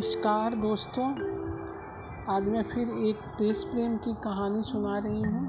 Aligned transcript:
नमस्कार 0.00 0.54
दोस्तों। 0.54 1.04
आज 2.36 2.42
मैं 2.42 2.62
फिर 2.62 2.88
एक 2.88 3.18
देश 3.38 3.64
प्रेम 3.64 3.96
की 3.96 4.14
कहानी 4.14 4.62
सुना 4.62 4.98
रही 4.98 5.22
हूँ। 5.22 5.48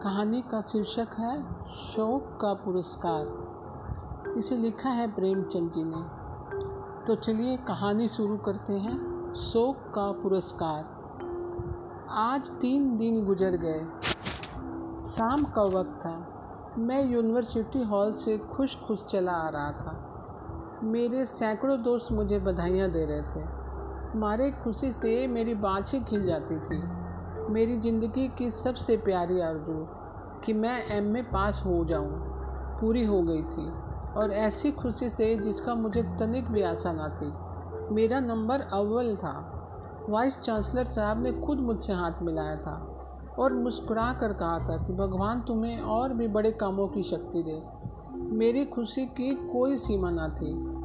कहानी 0.00 0.42
का 0.42 0.60
शीर्षक 0.60 1.08
है, 1.18 1.64
शोक 1.66 2.38
का 2.40 2.54
पुरस्कार। 2.54 3.26
इसे 4.38 4.56
लिखा 4.56 4.88
है 4.90 5.14
प्रेमचंद 5.14 5.72
जी 5.72 5.84
ने। 5.84 6.02
तो 7.06 7.14
चलिए 7.14 7.56
कहानी 7.56 8.08
शुरू 8.08 8.36
करते 8.36 8.72
हैं, 8.72 9.34
शोक 9.34 9.76
का 9.76 10.12
पुरस्कार। 10.12 10.84
आज 12.10 12.50
तीन 12.50 12.96
दिन 12.96 13.26
गुजर 13.26 13.50
गए। 13.50 13.86
शाम 15.00 15.44
का 15.44 15.62
वक्त 15.62 16.00
था। 16.00 16.28
मैं 16.78 17.04
यूनिवर्सिटी 17.04 17.82
हॉल 17.82 18.12
से 18.12 18.38
खुश 18.38 18.78
खुश 18.78 19.04
चला 19.04 19.32
आ 19.32 19.48
रहा 19.48 19.72
था। 19.72 20.04
मेरे 20.82 21.26
सैकड़ों 21.26 21.82
दोस्त 21.82 22.12
मुझे 22.12 22.38
बधाइयाँ 22.38 22.90
दे 22.90 23.06
रहे 23.06 23.22
थे। 23.22 23.57
मारे 24.16 24.50
खुशी 24.50 24.92
से 24.92 25.26
मेरी 25.26 25.54
बाँछें 25.54 26.04
खिल 26.04 26.26
जाती 26.26 26.58
थी। 26.58 26.82
मेरी 27.52 27.76
ज़िंदगी 27.76 28.28
की 28.28 28.50
सबसे 28.50 28.96
प्यारी 28.96 29.40
आरज़ू, 29.40 29.86
कि 30.44 30.52
मैं 30.52 30.86
एम 30.86 31.04
में 31.04 31.24
पास 31.24 31.62
हो 31.66 31.84
जाऊँ, 31.84 32.10
पूरी 32.80 33.04
हो 33.04 33.22
गई 33.22 33.42
थी। 33.42 33.68
और 34.20 34.32
ऐसी 34.32 34.72
खुशी 34.72 35.08
से 35.08 35.36
जिसका 35.36 35.74
मुझे 35.74 36.02
तनिक 36.02 36.48
भी 36.48 36.62
आशा 36.62 36.92
ना 36.92 37.08
थी। 37.08 37.32
मेरा 37.94 38.20
नंबर 38.20 38.60
अव्वल 38.60 39.16
था। 39.16 39.54
वाइस 40.08 40.40
चांसलर 40.40 40.84
साहब 40.84 41.22
ने 41.22 41.32
खुद 41.32 41.58
मुझसे 41.58 41.92
हाथ 41.92 42.22
मिलाया 42.22 42.56
था 42.56 43.04
और 43.38 43.52
मुस्कुरा 43.52 44.12
कर 44.12 44.32
कहा 44.32 44.58
था 44.58 44.76
कि, 44.76 44.92
भगवान 44.92 45.40
तुम्हें 45.40 45.80
और 45.80 46.12
भी 46.12 46.28
बड़े 46.28 46.50
कामों 46.52 46.88
की 46.88 47.02
शक्ति 47.02 47.42
दे। 47.42 47.62
मेरी 48.36 48.64
खुशी 48.64 49.06
की 49.06 49.34
कोई 49.34 49.76
सीमा 49.76 50.10
ना 50.10 50.28
थी। 50.28 50.77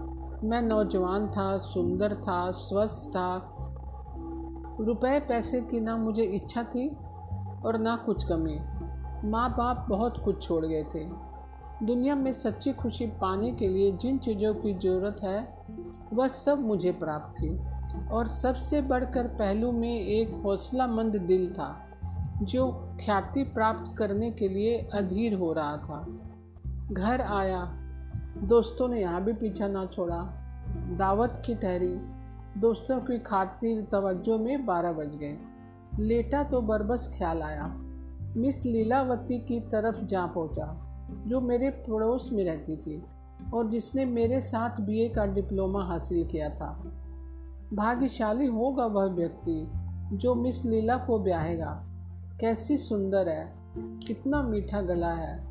मैं 0.43 0.61
नौजवान 0.61 1.27
था, 1.27 1.57
सुंदर 1.57 2.15
था, 2.15 2.51
स्वस्थ 2.51 3.09
था। 3.09 3.55
रुपए 4.79 5.19
पैसे 5.19 5.61
की 5.61 5.79
ना 5.79 5.97
मुझे 5.97 6.23
इच्छा 6.23 6.63
थी 6.63 6.89
और 7.65 7.77
ना 7.77 7.95
कुछ 7.95 8.23
कमी। 8.23 8.59
माँ 9.29 9.51
बाप 9.51 9.85
बहुत 9.89 10.21
कुछ 10.25 10.47
छोड़ 10.47 10.65
गए 10.65 10.83
थे। 10.83 11.05
दुनिया 11.85 12.15
में 12.15 12.33
सच्ची 12.33 12.73
खुशी 12.73 13.05
पाने 13.05 13.51
के 13.51 13.67
लिए 13.67 13.91
जिन 13.91 14.17
चीज़ों 14.17 14.53
की 14.53 14.73
ज़रूरत 14.73 15.17
है, 15.23 15.65
वह 16.13 16.27
सब 16.27 16.59
मुझे 16.59 16.91
प्राप्त 16.91 17.41
थी। 17.41 17.59
और 18.07 18.27
सबसे 18.27 18.81
बढ़कर 18.81 19.27
पहलू 19.27 19.71
में 19.71 19.99
एक 19.99 20.41
हौसलामंद 20.43 21.15
दिल 21.15 21.53
था, 21.53 21.85
जो 22.41 22.89
ख्याति 23.05 23.43
प्राप्त 23.43 23.97
करने 23.97 24.31
के 24.31 24.47
लिए 24.47 24.89
अधीर 24.93 25.33
हो 25.33 25.53
रहा 25.53 25.77
था। 25.77 26.07
घर 26.91 27.21
आया 27.21 27.82
दोस्तों 28.37 28.87
ने 28.87 29.01
यहाँ 29.01 29.23
भी 29.23 29.33
पीछा 29.33 29.67
ना 29.67 29.85
छोड़ा। 29.85 30.33
दावत 30.97 31.43
की 31.45 31.55
ठहरी। 31.55 31.95
दोस्तों 32.59 32.99
की 32.99 33.19
खातिर 33.19 33.87
तवज्जो 33.91 34.37
में 34.37 34.65
बारह 34.65 34.91
बज 34.91 35.15
गए। 35.15 35.37
लेटा 35.99 36.43
तो 36.43 36.61
बरबस 36.61 37.15
ख्याल 37.17 37.41
आया। 37.41 37.67
मिस 38.37 38.65
लीलावती 38.65 39.39
की 39.39 39.59
तरफ़ 39.59 40.05
जा 40.05 40.25
पहुँचा, 40.25 40.77
जो 41.27 41.41
मेरे 41.41 41.69
पड़ोस 41.69 42.29
में 42.33 42.43
रहती 42.43 42.77
थी 42.77 43.03
और 43.53 43.69
जिसने 43.69 44.05
मेरे 44.05 44.41
साथ 44.41 44.81
बीए 44.81 45.09
का 45.09 45.25
डिप्लोमा 45.25 45.83
हासिल 45.83 46.27
किया 46.27 46.49
था। 46.49 46.91
भाग्यशाली 47.73 48.45
होगा 48.45 48.85
वह 48.85 49.05
व्यक्ति, 49.05 49.71
जो 50.13 50.35
मिस 50.35 50.65
लीला 50.65 50.97
को 50.97 51.19
ब्याहेगा। 51.19 51.83
कैसी 52.39 52.77
सुंदर 52.77 53.29
है, 53.29 53.53
कितना 53.77 54.41
मीठा 54.41 54.81
गला 54.81 55.11
है, 55.11 55.43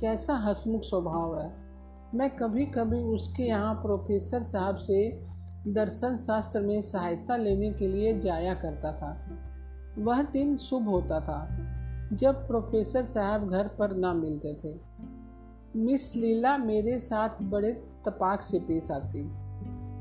कैसा 0.00 0.34
हसमुख 0.34 0.82
स्वभाव 0.82 1.40
है। 1.40 1.65
मैं 2.14 2.36
कभी 2.36 2.66
कभी 2.66 3.02
उसके 3.04 3.42
यहाँ 3.42 3.74
प्रोफेसर 3.74 4.42
साहब 4.42 4.76
से 4.76 5.22
दर्शन 5.66 6.16
शास्त्र 6.16 6.60
में 6.60 6.82
सहायता 6.82 7.36
लेने 7.36 7.70
के 7.70 7.88
लिए 7.88 8.18
जाया 8.18 8.54
करता 8.54 8.92
था। 8.92 9.16
वह 9.98 10.22
दिन 10.22 10.56
शुभ 10.56 10.88
होता 10.88 11.20
था, 11.20 11.48
जब 12.12 12.46
प्रोफेसर 12.48 13.02
साहब 13.02 13.48
घर 13.50 13.68
पर 13.68 13.96
ना 13.96 14.12
मिलते 14.14 14.54
थे। 14.54 14.74
मिस 15.76 16.16
लीला 16.16 16.58
मेरे 16.58 16.98
साथ 16.98 17.42
बड़े 17.42 17.72
तपाक 18.06 18.42
से 18.42 18.58
पेश 18.58 18.90
आती 18.90 19.22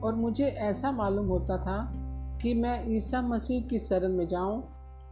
और 0.02 0.16
मुझे 0.16 0.46
ऐसा 0.46 0.92
मालूम 0.92 1.28
होता 1.28 1.58
था 1.58 1.92
कि 2.42 2.54
मैं 2.54 2.96
ईसा 2.96 3.22
मसीह 3.22 3.62
की 3.62 3.80
शरण 3.80 4.14
में 4.14 4.28
जाऊँ 4.28 4.64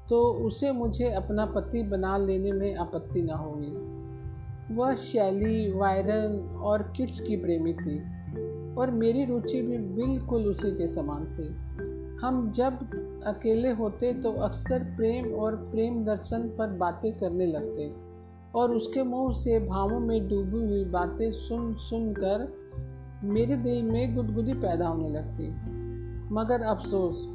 तो 0.10 0.22
उसे 0.48 0.72
मुझे 0.72 1.12
अपना 1.12 1.46
पति 1.46 1.84
बना 1.84 2.18
लेने 2.18 2.52
में 2.52 2.76
आपत्ति 2.76 3.22
ना 3.22 3.36
होगी। 3.36 3.93
वह 4.76 4.96
शैली 4.96 5.72
वायरन 5.72 6.56
और 6.62 6.94
किड्स 6.96 7.20
की 7.20 7.36
प्रेमी 7.36 7.74
थी 7.74 8.00
और 8.76 8.92
मेरी 8.92 9.26
रुचि 9.26 9.62
भी 9.62 9.78
बिल्कुल 9.78 10.46
उसी 10.46 10.72
के 10.72 10.88
समान 10.88 11.26
थी। 11.26 11.48
हम 12.26 12.52
जब 12.52 12.74
अकेले 13.26 13.72
होते 13.72 14.14
तो 14.14 14.32
अक्सर 14.32 14.84
प्रेम 14.84 15.34
और 15.34 15.56
प्रेम 15.56 16.06
दर्शन 16.06 16.40
पर 16.58 16.68
बातें 16.68 17.14
करने 17.14 17.46
लगते 17.46 17.94
और 18.56 18.72
उसके 18.72 19.04
मुँह 19.04 19.34
से 19.34 19.60
भावों 19.60 20.00
में 20.00 20.30
डूबी 20.30 20.58
हुई 20.58 20.86
बातें 20.86 21.32
सुन 21.32 21.76
सुन 21.76 22.14
कर 22.14 22.54
मेरे 23.24 23.56
दिल 23.56 23.84
में 23.84 24.16
गुदगुदी 24.16 24.54
पैदा 24.54 24.88
होने 24.88 25.10
लगती। 25.10 25.48
मगर 26.34 26.62
अफसोस 26.62 27.28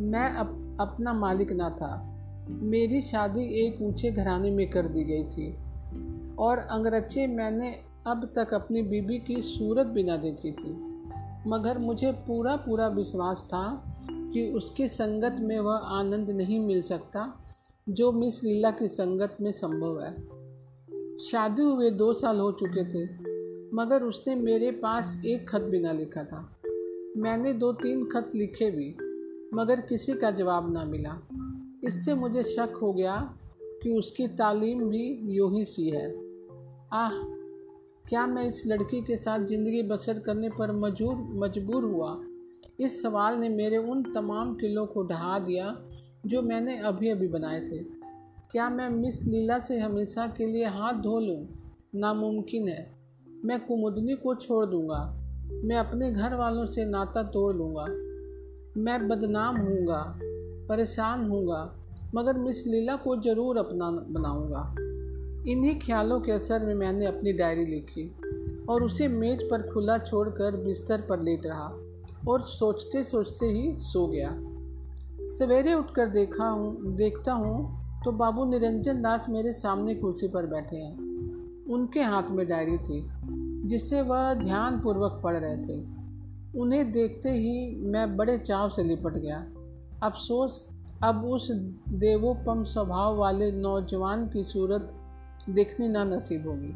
मैं 0.00 0.34
अप, 0.34 0.76
अपना 0.80 1.12
मालिक 1.12 1.52
ना 1.52 1.70
था। 1.70 2.14
मेरी 2.48 3.00
शादी 3.00 3.66
एक 3.66 3.82
ऊँचे 3.82 4.10
घराने 4.10 4.50
में 4.50 4.70
कर 4.70 4.86
दी 4.86 5.04
गई 5.04 5.24
थी। 5.24 5.56
और 6.38 6.58
अंगरक्षे 6.58 7.26
मैंने 7.26 7.78
अब 8.06 8.32
तक 8.36 8.54
अपनी 8.54 8.82
बीबी 8.82 9.18
की 9.18 9.42
सूरत 9.42 9.86
भी 9.86 10.02
ना 10.02 10.16
देखी 10.16 10.52
थी। 10.52 10.88
मगर 11.46 11.78
मुझे 11.78 12.12
पूरा 12.12 12.56
पूरा 12.56 12.88
विश्वास 12.88 13.44
था 13.44 13.96
कि 14.10 14.50
उसकी 14.50 14.88
संगत 14.88 15.36
में 15.40 15.60
वह 15.60 15.74
आनंद 15.74 16.30
नहीं 16.30 16.60
मिल 16.60 16.82
सकता, 16.82 17.44
जो 17.88 18.12
मिस 18.12 18.44
लीला 18.44 18.70
की 18.70 18.88
संगत 18.88 19.36
में 19.40 19.52
संभव 19.52 20.02
है। 20.02 20.38
शादी 21.18 21.62
हुए 21.62 21.90
दो 21.90 22.14
साल 22.14 22.38
हो 22.38 22.52
चुके 22.52 22.84
थे, 22.84 23.04
मगर 23.74 24.02
उसने 24.02 24.34
मेरे 24.34 24.70
पास 24.70 25.22
एक 25.26 25.48
खत 25.48 25.60
भी 25.60 25.80
ना 25.80 25.92
लिखा 25.92 26.24
था। 26.24 26.56
मैंने 27.16 27.52
दो 27.52 27.72
तीन 27.72 28.04
खत 28.04 28.30
लिखे 28.34 28.70
भी, 28.70 28.96
मगर 29.54 29.80
किसी 29.80 30.12
का 30.12 30.30
जवाब 30.30 30.72
ना 30.72 30.84
मिला। 30.84 31.18
इससे 31.84 32.14
मुझे 32.14 32.42
शक 32.42 32.78
हो 32.82 32.92
गया 32.92 33.37
कि 33.82 33.90
उसकी 33.90 34.28
तालीम 34.28 34.84
भी 34.84 35.20
यूँ 35.22 35.58
ही 35.58 35.64
सी 35.64 35.90
है। 35.90 36.10
आह, 36.92 37.22
क्या 38.08 38.26
मैं 38.26 38.44
इस 38.44 38.66
लड़की 38.66 39.00
के 39.00 39.16
साथ 39.16 39.38
ज़िंदगी 39.38 39.82
बसर 39.82 40.18
करने 40.18 40.48
पर 40.48 40.72
मजबूर 40.72 41.14
मजबूर 41.14 41.84
हुआ? 41.84 42.20
इस 42.80 43.02
सवाल 43.02 43.38
ने 43.38 43.48
मेरे 43.48 43.76
उन 43.76 44.02
तमाम 44.02 44.54
किलों 44.54 44.86
को 44.86 45.02
ढहा 45.02 45.38
दिया, 45.38 45.90
जो 46.26 46.42
मैंने 46.42 46.78
अभी 46.78 47.08
अभी 47.08 47.28
बनाए 47.28 47.60
थे। 47.60 47.78
क्या 48.50 48.70
मैं 48.70 48.90
मिस 48.90 49.22
लीला 49.22 49.58
से 49.58 49.78
हमेशा 49.78 50.26
के 50.26 50.46
लिए 50.46 50.64
हाथ 50.64 50.92
धो 50.92 51.20
लूँ? 51.20 51.48
नामुमकिन 51.94 52.68
है। 52.68 52.98
मैं 53.44 53.66
कुमुदनी 53.66 54.14
को 54.14 54.34
छोड़ 54.34 54.66
दूँगा। 54.66 55.14
मैं 55.64 55.76
अपने 55.76 56.12
घर 56.12 56.34
वालों 56.34 56.66
से 56.66 56.84
नाता 56.84 57.22
तोड़ 57.22 57.56
लूँगा। 57.56 57.84
मैं 58.80 59.08
बदनाम 59.08 59.56
हूँगा 59.56 60.18
परेशान 60.68 61.30
हूँगा 61.30 61.77
मगर 62.14 62.38
मिस 62.38 62.66
लीला 62.66 62.96
को 62.96 63.16
ज़रूर 63.16 63.58
अपना 63.58 63.90
बनाऊँगा। 64.10 64.62
इन्हीं 65.50 65.78
ख्यालों 65.78 66.20
के 66.20 66.32
असर 66.32 66.64
में 66.64 66.74
मैंने 66.74 67.06
अपनी 67.06 67.32
डायरी 67.32 67.64
लिखी 67.64 68.10
और 68.68 68.82
उसे 68.82 69.08
मेज 69.08 69.42
पर 69.42 69.62
खुला 69.72 69.98
छोड़कर 69.98 70.56
बिस्तर 70.56 71.00
पर 71.00 71.20
लेट 71.20 71.46
रहा 71.46 71.66
और 72.28 72.42
सोचते 72.42 73.02
सोचते 73.04 73.46
ही 73.46 73.74
सो 73.78 74.06
गया। 74.06 74.30
सवेरे 75.28 75.74
उठकर 75.74 76.06
देखा 76.06 76.48
हूँ, 76.48 76.96
देखता 76.96 77.32
हूँ 77.32 78.02
तो 78.04 78.12
बाबू 78.12 78.44
निरंजन 78.44 79.02
दास 79.02 79.26
मेरे 79.28 79.52
सामने 79.52 79.94
कुर्सी 79.94 80.28
पर 80.28 80.46
बैठे 80.46 80.76
हैं। 80.76 81.66
उनके 81.70 82.02
हाथ 82.02 82.30
में 82.30 82.46
डायरी 82.48 82.76
थी, 82.78 83.00
जिससे 83.68 84.02
वह 84.02 84.32
ध्यानपूर्वक 84.34 85.20
पढ़ 85.24 85.36
रहे 85.36 85.56
थे। 85.56 85.80
उन्हें 86.60 86.90
देखते 86.92 87.30
ही 87.30 87.76
मैं 87.82 88.16
बड़े 88.16 88.38
चाव 88.38 88.68
से 88.70 88.82
लिपट 88.82 89.12
गया। 89.12 89.38
अफसोस 90.02 90.66
अब 91.04 91.24
उस 91.24 91.50
देवोपम 91.88 92.64
स्वभाव 92.64 93.16
वाले 93.16 93.52
नौजवान 93.52 94.28
की 94.28 94.44
सूरत 94.44 94.94
देखनी 95.48 95.88
ना 95.88 96.04
नसीब 96.04 96.48
होगी। 96.48 96.74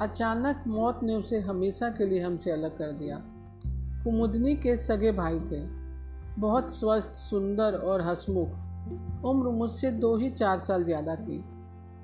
अचानक 0.00 0.64
मौत 0.66 1.00
ने 1.02 1.14
उसे 1.14 1.40
हमेशा 1.40 1.88
के 1.88 2.06
लिए 2.06 2.22
हमसे 2.22 2.50
अलग 2.50 2.78
कर 2.78 2.92
दिया। 2.92 3.16
कुमुदनी 4.04 4.56
के 4.56 4.76
सगे 4.76 5.12
भाई 5.12 5.40
थे। 5.40 5.60
बहुत 6.40 6.74
स्वस्थ, 6.74 7.10
सुंदर 7.10 7.74
और 7.74 8.02
हसमुख। 8.02 8.48
उम्र 9.24 9.48
मुझसे 9.48 9.90
दो 9.90 10.16
ही 10.16 10.30
चार 10.30 10.58
साल 10.58 10.84
ज़्यादा 10.84 11.16
थी। 11.16 11.44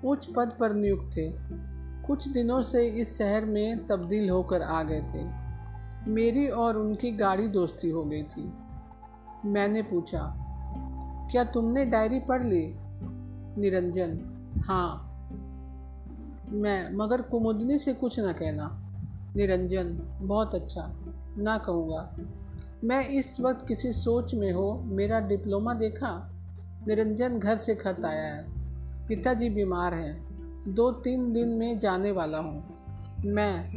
उच्च 0.05 0.27
पद 0.27 0.53
पर 0.61 0.75
नियुक्त 0.75 1.17
थे। 1.17 1.33
कुछ 2.07 2.29
दिनों 2.29 2.63
से 2.63 2.87
इस 2.89 3.19
शहर 3.19 3.45
में 3.45 3.87
तब्दील 3.87 4.31
होकर 4.31 4.63
आ 4.63 4.83
गए 4.83 5.01
थे। 5.01 5.25
मेरी 6.11 6.49
और 6.49 6.77
उनकी 6.77 7.13
गाड़ी 7.13 7.49
दोस्ती 7.49 7.91
हो 7.91 8.05
गई 8.05 8.23
थी। 8.23 8.53
मैंने 9.45 9.83
पूछा 9.83 10.40
क्या 11.31 11.45
तुमने 11.45 11.85
डायरी 11.85 12.21
पढ़ 12.21 12.43
ली? 12.43 12.75
निरंजन। 13.61 14.21
हाँ। 14.65 15.07
मैं, 16.53 16.97
मगर 16.97 17.23
कुमुदनी 17.23 17.79
से 17.79 17.93
कुछ 17.93 18.21
न 18.21 18.33
कहना। 18.33 18.87
निरंजन, 19.37 20.19
बहुत 20.23 20.55
अच्छा। 20.55 20.97
ना 21.39 21.59
कहूँगा। 21.59 22.17
मैं 22.85 23.09
इस 23.09 23.41
वक्त 23.41 23.67
किसी 23.69 23.93
सोच 23.93 24.35
में 24.35 24.53
हो, 24.53 24.83
मेरा 24.85 25.21
डिप्लोमा 25.21 25.75
देखा? 25.75 26.33
निरंजन 26.89 27.39
घर 27.39 27.57
से 27.57 27.75
खत 27.75 28.05
आया 28.05 28.35
है। 28.35 28.47
पिताजी 29.07 29.51
बीमार 29.51 29.95
हैं। 29.95 30.31
दो 30.75 30.93
तीन 30.93 31.33
दिन 31.33 31.49
में 31.49 31.79
जाने 31.79 32.11
वाला 32.11 32.39
हूँ। 32.39 32.65
मैं, 33.25 33.71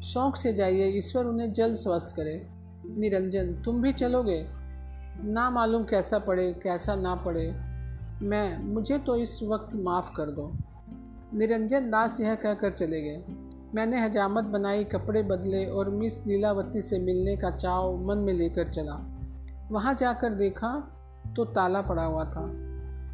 शौक 0.00 0.36
से 0.36 0.52
जाइए, 0.52 0.86
ईश्वर 0.86 1.24
उन्हें 1.24 1.52
जल्द 1.52 1.76
स्वस्थ 1.76 2.16
करे। 2.16 2.48
निरंजन, 2.86 3.62
तुम 3.62 3.82
भी 3.82 3.92
चलोगे? 3.92 4.59
ना 5.24 5.50
मालूम 5.50 5.84
कैसा 5.84 6.18
पड़े, 6.18 6.52
कैसा 6.52 6.94
ना 6.94 7.14
पड़े, 7.14 7.54
मैं, 8.22 8.64
मुझे 8.64 8.98
तो 8.98 9.16
इस 9.16 9.42
वक्त 9.42 9.76
माफ़ 9.76 10.16
कर 10.16 10.24
दो। 10.24 10.52
निरंजन 11.34 11.90
दास 11.90 12.20
यह 12.20 12.34
कहकर 12.34 12.70
चले 12.70 13.00
गए। 13.00 13.24
मैंने 13.74 14.00
हजामत 14.00 14.44
बनाई, 14.44 14.84
कपड़े 14.84 15.22
बदले 15.22 15.66
और 15.66 15.90
मिस 15.90 16.26
लीलावती 16.26 16.82
से 16.82 16.98
मिलने 16.98 17.36
का 17.36 17.50
चाव 17.50 18.06
मन 18.06 18.18
में 18.18 18.32
लेकर 18.32 18.68
चला। 18.68 19.06
वहाँ 19.70 19.94
जाकर 19.94 20.34
देखा 20.34 20.96
तो 21.36 21.44
ताला 21.44 21.82
पड़ा 21.82 22.04
हुआ 22.04 22.24
था। 22.24 22.52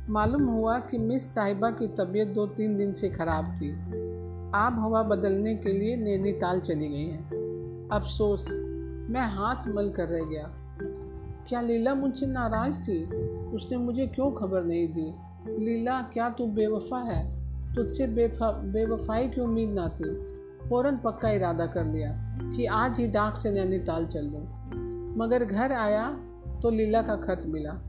मालूम 0.09 0.45
हुआ 0.45 0.79
कि 0.79 0.99
मिस 0.99 1.35
साहिबा 1.35 1.71
की 1.71 1.87
तबीयत 1.87 2.29
दो 2.29 2.47
तीन 2.47 2.79
दिन 2.79 2.93
से 2.93 3.09
खराब 3.09 3.45
थी। 3.45 3.73
आब 4.55 4.79
हवा 4.81 5.03
बदलने 5.03 5.55
के 5.55 5.73
लिए 5.73 5.97
नैनीताल 5.97 6.61
चली 6.61 6.89
गई 6.89 7.09
हैं। 7.09 7.31
अफसोस, 7.93 8.49
मैं 9.11 9.27
हाथ 9.27 9.69
मल 9.69 9.91
कर 9.91 10.09
रह 10.09 10.25
गया। 10.25 10.66
क्या 11.49 11.61
लीला 11.61 11.95
मुझसे 11.95 12.27
नाराज़ 12.27 12.81
थी? 12.81 13.05
उसने 13.47 13.77
मुझे 13.77 14.07
क्यों 14.07 14.33
खबर 14.33 14.65
नहीं 14.65 14.89
दी? 14.89 15.15
लीला, 15.65 16.03
क्या 16.03 16.31
तू 16.31 16.47
बेवफा 16.47 16.99
है? 16.99 17.37
तुझसे 17.75 18.07
बेफा, 18.07 18.51
बेवफाई 18.51 19.29
की 19.29 19.41
उम्मीद 19.41 19.69
ना 19.69 19.89
थी। 19.89 20.37
फ़ौरन 20.69 20.97
पक्का 20.97 21.31
इरादा 21.31 21.67
कर 21.67 21.85
लिया 21.85 22.39
कि 22.57 22.67
आज 22.67 23.01
ही 23.01 23.07
डाक 23.07 23.37
से 23.37 23.51
नैनीताल 23.51 24.07
चल 24.07 24.27
दूँ। 24.27 24.43
मगर 25.17 25.45
घर 25.45 25.73
आया 25.73 26.11
तो 26.63 26.71
लीला 26.71 27.03
का 27.03 27.17
खत 27.17 27.43
मिला। 27.47 27.83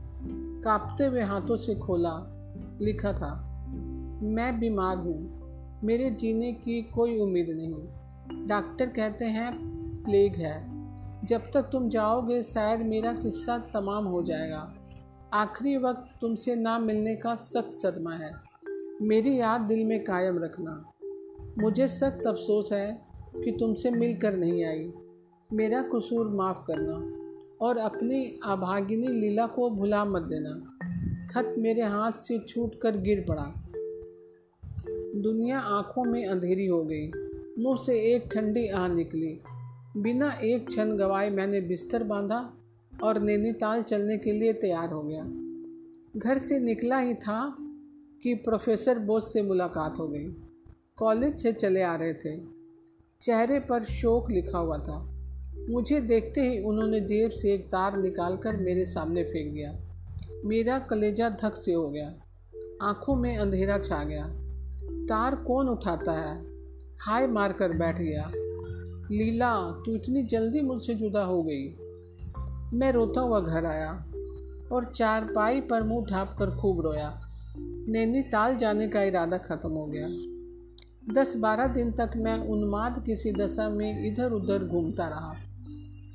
कांपते 0.64 1.04
हुए 1.04 1.22
हाथों 1.22 1.56
से 1.56 1.74
खोला, 1.74 2.34
लिखा 2.80 3.12
था, 3.12 3.64
मैं 4.22 4.60
बीमार 4.60 4.96
हूँ। 4.96 5.38
मेरे 5.84 6.10
जीने 6.10 6.52
की 6.52 6.82
कोई 6.82 7.20
उम्मीद 7.20 7.46
नहीं। 7.50 8.48
डॉक्टर 8.48 8.86
कहते 8.86 9.24
हैं, 9.24 9.58
प्लेग 10.04 10.36
है। 10.36 10.77
जब 11.24 11.50
तक 11.54 11.62
तुम 11.62 11.88
जाओगे, 11.88 12.42
शायद 12.42 12.80
मेरा 12.80 13.12
किस्सा 13.12 13.58
तमाम 13.58 14.04
हो 14.04 14.22
जाएगा। 14.22 14.74
आखिरी 15.32 15.76
वक्त 15.76 16.20
तुमसे 16.20 16.54
ना 16.54 16.78
मिलने 16.78 17.16
का 17.16 17.34
सख्त 17.34 17.72
सदमा 17.72 18.14
है। 18.14 18.34
मेरी 19.02 19.40
याद 19.40 19.60
दिल 19.60 19.84
में 19.84 20.04
कायम 20.04 20.38
रखना। 20.38 20.92
मुझे 21.58 21.88
सख्त 21.88 22.26
अफसोस 22.26 22.72
है 22.72 23.02
कि 23.44 23.56
तुमसे 23.60 23.90
मिलकर 23.90 24.36
नहीं 24.36 24.64
आई। 24.64 24.92
मेरा 25.52 25.82
कसूर 25.82 26.28
माफ़ 26.28 26.58
करना 26.70 27.18
और 27.66 27.76
अपनी 27.76 28.38
अभागिनी 28.44 29.06
लीला 29.06 29.46
को 29.46 29.70
भुला 29.70 30.04
मत 30.04 30.22
देना। 30.22 30.78
खत 31.30 31.54
मेरे 31.58 31.82
हाथ 31.82 32.12
से 32.12 32.38
छूट 32.38 32.80
कर 32.80 32.96
गिर 32.96 33.26
पड़ा। 33.28 33.54
दुनिया 35.20 35.58
आँखों 35.58 36.04
में 36.04 36.26
अंधेरी 36.26 36.66
हो 36.66 36.84
गई। 36.84 37.10
मुँह 37.62 37.76
से 37.76 38.00
एक 38.00 38.28
ठंडी 38.34 38.68
आह 38.68 38.88
निकली। 38.88 39.40
बिना 39.98 40.30
एक 40.32 40.66
क्षण 40.66 40.96
गवाए 40.96 41.30
मैंने 41.30 41.60
बिस्तर 41.60 42.02
बांधा 42.02 42.54
और 43.02 43.22
नैनीताल 43.22 43.82
चलने 43.82 44.18
के 44.18 44.32
लिए 44.32 44.52
तैयार 44.52 44.88
हो 44.88 45.02
गया। 45.02 45.24
घर 46.20 46.38
से 46.38 46.58
निकला 46.58 46.98
ही 46.98 47.14
था 47.14 47.56
कि 48.22 48.34
प्रोफेसर 48.34 48.98
बोस 48.98 49.32
से 49.32 49.42
मुलाकात 49.42 49.98
हो 49.98 50.08
गई। 50.08 50.34
कॉलेज 50.96 51.36
से 51.36 51.52
चले 51.52 51.82
आ 51.82 51.96
रहे 51.96 52.14
थे। 52.14 52.40
चेहरे 53.20 53.60
पर 53.60 53.82
शोक 53.82 54.30
लिखा 54.30 54.58
हुआ 54.58 54.78
था। 54.78 55.14
मुझे 55.70 56.00
देखते 56.00 56.40
ही 56.40 56.60
उन्होंने 56.60 57.00
जेब 57.00 57.30
से 57.30 57.54
एक 57.54 57.66
तार 57.66 57.98
निकालकर 57.98 58.56
मेरे 58.56 58.84
सामने 58.84 59.24
फेंक 59.24 59.52
दिया। 59.52 59.78
मेरा 60.44 60.78
कलेजा 60.78 61.30
धक 61.30 61.54
से 61.56 61.72
हो 61.72 61.88
गया। 61.88 62.14
आँखों 62.82 63.16
में 63.16 63.38
अंधेरा 63.38 63.78
छा 63.78 64.04
गया। 64.04 64.26
तार 65.06 65.36
कौन 65.36 65.68
उठाता 65.68 66.12
है? 66.12 66.44
हाय 67.00 67.26
मारकर 67.26 67.72
बैठ 67.72 68.00
गया। 68.00 68.32
लीला, 69.10 69.70
तू 69.70 69.94
इतनी 69.94 70.22
जल्दी 70.22 70.60
मुझसे 70.60 70.94
जुदा 70.94 71.24
हो 71.24 71.42
गई। 71.42 71.76
मैं 72.74 72.92
रोता 72.92 73.20
हुआ 73.20 73.40
घर 73.40 73.64
आया 73.64 74.04
और 74.72 74.84
चारपाई 74.84 75.60
पर 75.60 75.82
मुँह 75.82 76.06
ढाप 76.06 76.36
कर 76.38 76.50
खूब 76.50 76.80
रोया। 76.80 77.20
नैनीताल 77.88 78.56
जाने 78.56 78.88
का 78.88 79.02
इरादा 79.02 79.38
ख़त्म 79.38 79.70
हो 79.70 79.86
गया। 79.86 80.08
दस 81.14 81.36
बारह 81.36 81.66
दिन 81.66 81.92
तक 81.92 82.10
मैं 82.16 82.38
उन्माद 82.38 83.04
किसी 83.06 83.32
दशा 83.32 83.68
में 83.68 84.12
इधर 84.12 84.32
उधर 84.32 84.64
घूमता 84.64 85.08
रहा। 85.08 85.34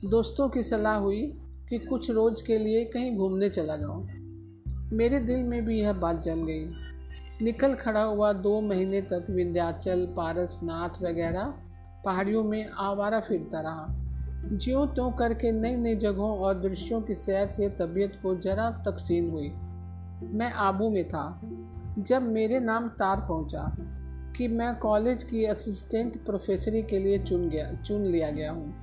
दोस्तों 0.10 0.50
की 0.50 0.64
सलाह 0.64 0.98
हुई 0.98 1.22
कि 1.70 1.80
कुछ 1.80 2.12
रोज़ 2.12 2.44
के 2.44 2.58
लिए 2.58 2.86
कहीं 2.86 3.18
घूमने 3.18 3.50
चला 3.50 3.78
जाऊँ। 3.78 4.08
मेरे 4.94 5.20
दिल 5.20 5.44
में 5.44 5.66
भी 5.66 5.80
यह 5.80 5.94
बात 5.94 6.22
जम 6.22 6.46
गई। 6.46 6.66
निकल 7.42 7.74
खड़ा 7.74 8.04
हुआ 8.04 8.34
दो 8.34 8.62
महीने 8.62 9.02
तक 9.02 9.28
विंध्याचल 9.30 10.06
पारसनाथ 10.18 11.04
वगैरह 11.04 11.54
पहाड़ियों 12.06 12.44
में 12.44 12.70
आवारा 12.70 13.20
फिरता 13.20 13.62
रहा। 13.62 13.88
ज्यों 14.58 14.88
त्यों 14.88 15.12
करके 15.12 15.52
नई 15.52 15.76
नई 15.76 15.96
जगहों 15.96 16.38
और 16.38 16.62
दृश्यों 16.62 17.02
की 17.02 17.16
सैर 17.16 17.48
से 17.48 17.70
तबीयत 17.70 18.20
को 18.24 18.36
जरा 18.36 18.70
तकसीन 18.88 19.30
हुई। 19.30 19.50
मैं 20.34 20.52
आबू 20.52 20.90
में 20.90 21.08
था, 21.08 21.42
जब 22.00 22.22
मेरे 22.22 22.60
नाम 22.60 22.88
तार 22.90 23.18
पहुँचा 23.20 23.76
कि 24.38 24.48
मैं 24.48 24.76
कॉलेज 24.76 25.24
की 25.24 25.46
असिस्टेंट 25.46 26.26
प्रोफेसरी 26.26 26.84
के 26.84 27.00
लिए 27.00 27.20
चुन 27.20 27.50
गया, 27.50 27.74
चुन 27.74 28.02
लिया 28.02 28.32
गया 28.32 28.52
हूँ। 28.52 28.74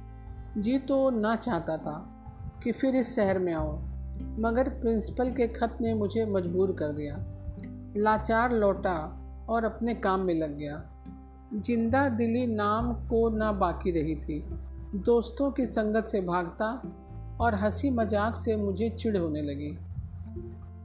जी 0.58 0.78
तो 0.78 1.10
ना 1.10 1.36
चाहता 1.36 1.76
था 1.76 2.14
कि 2.62 2.72
फिर 2.72 2.94
इस 2.94 3.16
शहर 3.16 3.38
में 3.38 3.52
आओ 3.54 3.78
मगर 4.38 4.68
प्रिंसिपल 4.68 5.30
के 5.30 5.46
खत 5.48 5.78
ने 5.80 5.94
मुझे 5.94 6.26
मजबूर 6.26 6.72
कर 6.72 6.92
दिया। 6.92 7.16
लाचार 7.96 8.52
लौटा 8.52 8.96
और 9.48 9.64
अपने 9.64 9.94
काम 9.94 10.20
में 10.20 10.34
लग 10.34 10.56
गया। 10.58 10.82
ज़िंदा 11.54 12.08
दिली 12.08 12.46
नाम 12.46 12.92
को 12.92 13.28
ना 13.30 13.52
बाकी 13.52 13.90
रही 13.90 14.14
थी। 14.14 14.44
दोस्तों 14.96 15.50
की 15.50 15.64
संगत 15.66 16.04
से 16.04 16.20
भागता 16.20 16.66
और 17.40 17.54
हँसी 17.54 17.90
मज़ाक 17.90 18.36
से 18.36 18.56
मुझे 18.56 18.90
चिढ़ 18.90 19.16
होने 19.16 19.42
लगी। 19.42 19.70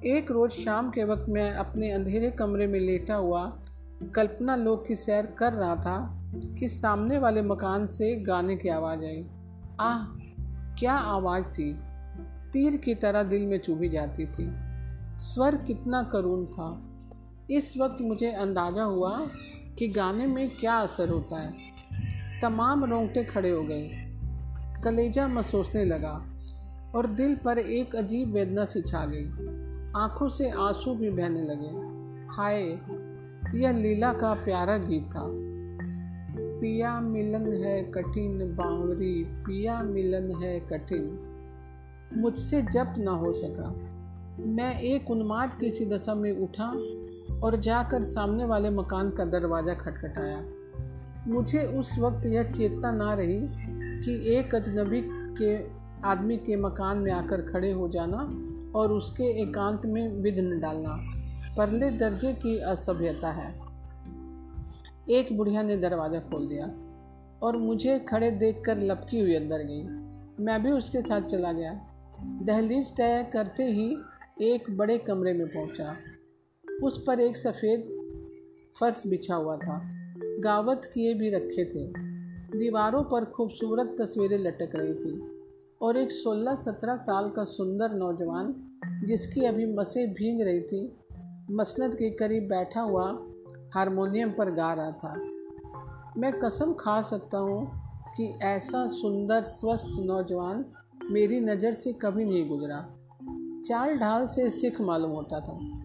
एक 0.09 0.31
रोज़ 0.31 0.51
शाम 0.51 0.89
के 0.89 1.03
वक्त 1.03 1.25
मैं 1.29 1.51
अपने 1.51 1.91
अंधेरे 1.91 2.31
कमरे 2.31 2.67
में 2.67 2.79
लेटा 2.79 3.15
हुआ 3.15 3.45
कल्पना 4.15 4.56
लोक 4.56 4.85
की 4.88 4.95
सैर 4.95 5.25
कर 5.25 5.54
रहा 5.54 5.75
था 5.75 5.97
कि 6.59 6.68
सामने 6.68 7.18
वाले 7.18 7.42
मकान 7.42 7.85
से 7.85 8.16
गाने 8.16 8.56
की 8.56 8.69
आवाज़ 8.69 9.06
आई। 9.06 9.25
आह, 9.80 10.04
क्या 10.80 10.94
आवाज़ 10.94 11.44
थी? 11.44 11.73
तीर 12.54 12.78
की 12.78 12.95
तरह 12.95 13.23
दिल 13.23 13.45
में 13.45 13.57
चुभी 13.59 13.90
जाती 13.90 14.25
थी। 14.25 14.51
स्वर 15.19 15.56
कितना 15.56 16.04
करुण 16.04 16.45
था। 16.45 16.69
इस 17.51 17.78
वक्त 17.78 18.01
मुझे 18.01 18.31
अंदाज़ा 18.31 18.83
हुआ 18.83 19.18
कि 19.79 19.87
गाने 19.87 20.27
में 20.27 20.49
क्या 20.49 20.75
असर 20.75 21.09
होता 21.09 21.41
है। 21.41 21.53
तमाम 22.41 22.85
रोंगटे 22.85 23.23
खड़े 23.23 23.49
हो 23.49 23.63
गए। 23.63 23.91
कलेजा 24.83 25.27
महसूसने 25.27 25.85
लगा 25.85 26.25
और 26.95 27.07
दिल 27.07 27.35
पर 27.35 27.57
एक 27.57 27.95
अजीब 27.95 28.31
वेदना 28.33 28.65
सी 28.65 28.81
छा 28.81 29.05
गई। 29.05 29.25
आँखों 30.01 30.29
से 30.29 30.49
आँसू 30.49 30.94
भी 30.94 31.09
बहने 31.09 31.41
लगे। 31.41 31.85
हाय, 32.35 32.61
यह 33.61 33.71
लीला 33.71 34.13
का 34.13 34.33
प्यारा 34.33 34.77
गीत 34.77 35.03
था। 35.03 35.55
पिया 36.61 37.01
मिलन 37.01 37.53
है 37.53 37.83
कठिन 37.83 38.55
बावरी, 38.55 39.23
पिया 39.23 39.83
मिलन 39.83 40.31
है 40.31 40.59
कठिन। 40.59 41.19
मुझसे 42.13 42.61
जब्त 42.61 42.97
न 42.97 43.07
हो 43.07 43.33
सका। 43.33 43.69
मैं 44.45 44.79
एक 44.79 45.11
उन्माद 45.11 45.53
की 45.53 45.69
सी 45.69 45.85
दशा 45.85 46.15
में 46.15 46.31
उठा 46.31 46.71
और 47.45 47.56
जाकर 47.56 48.04
सामने 48.04 48.45
वाले 48.45 48.69
मकान 48.69 49.09
का 49.09 49.25
दरवाज़ा 49.25 49.73
खटखटाया। 49.73 50.44
मुझे 51.28 51.66
उस 51.80 51.97
वक्त 51.99 52.25
यह 52.25 52.52
चेतना 52.52 52.92
ना 52.92 53.14
रही 53.14 53.40
कि 54.04 54.35
एक 54.35 54.56
अजनबी 54.56 55.02
के 55.42 55.56
आदमी 56.07 56.37
के 56.37 56.56
मकान 56.56 56.97
में 56.97 57.11
आकर 57.11 57.42
खड़े 57.42 57.71
हो 57.71 57.87
जाना 57.90 58.18
और 58.80 58.92
उसके 58.92 59.23
एकांत 59.42 59.85
में 59.85 60.21
विघ्न 60.21 60.59
डालना, 60.59 60.95
परले 61.57 61.90
दर्जे 61.90 62.33
की 62.33 62.57
असभ्यता 62.59 63.31
है। 63.31 63.54
एक 65.09 65.37
बुढ़िया 65.37 65.61
ने 65.64 65.78
दरवाज़ा 65.78 66.19
खोल 66.19 66.47
दिया 66.47 66.66
और 67.44 67.57
मुझे 67.57 67.99
खड़े 67.99 68.31
देखकर 68.31 68.78
लपकी 68.78 69.19
हुई 69.19 69.35
अंदर 69.35 69.64
गई। 69.64 69.83
मैं 70.45 70.61
भी 70.64 70.71
उसके 70.71 71.02
साथ 71.02 71.21
चला 71.21 71.52
गया। 71.52 71.73
दहलीज 72.21 72.92
तय 72.92 73.30
करते 73.33 73.64
ही 73.64 73.97
एक 74.42 74.78
बड़े 74.78 74.97
कमरे 74.97 75.33
में 75.33 75.47
पहुँचा। 75.47 75.95
उस 76.83 77.03
पर 77.07 77.19
एक 77.19 77.37
सफ़ेद 77.37 77.91
फर्श 78.79 79.03
बिछा 79.07 79.35
हुआ 79.35 79.57
था। 79.57 79.81
गावत 80.39 80.91
किए 80.94 81.13
भी 81.13 81.29
रखे 81.29 81.65
थे। 81.65 81.87
दीवारों 82.57 83.03
पर 83.03 83.25
खूबसूरत 83.25 83.95
तस्वीरें 84.01 84.37
लटक 84.37 84.71
रही 84.75 84.94
थी 84.94 85.21
और 85.81 85.97
एक 85.97 86.11
16-17 86.11 86.95
साल 86.95 87.29
का 87.29 87.44
सुंदर 87.44 87.91
नौजवान, 87.91 88.53
जिसकी 89.05 89.45
अभी 89.45 89.65
मसें 89.65 90.13
भींग 90.13 90.41
रही 90.41 90.61
थी, 90.61 90.97
मसनद 91.51 91.95
के 91.95 92.09
करीब 92.09 92.44
बैठा 92.44 92.81
हुआ 92.81 93.19
हारमोनियम 93.75 94.31
पर 94.31 94.51
गा 94.51 94.73
रहा 94.73 94.91
था। 94.91 95.15
मैं 96.17 96.39
कसम 96.39 96.73
खा 96.73 97.01
सकता 97.01 97.37
हूँ 97.37 97.81
कि 98.17 98.33
ऐसा 98.44 98.87
सुंदर, 98.87 99.41
स्वस्थ 99.41 99.87
नौजवान 99.99 100.65
मेरी 101.11 101.39
नज़र 101.39 101.73
से 101.73 101.94
कभी 101.94 102.25
नहीं 102.25 102.49
गुजरा। 102.49 102.95
चाल 103.65 103.97
ढाल 103.97 104.27
से 104.27 104.49
सिख 104.49 104.81
मालूम 104.81 105.11
होता 105.11 105.39
था। 105.39 105.81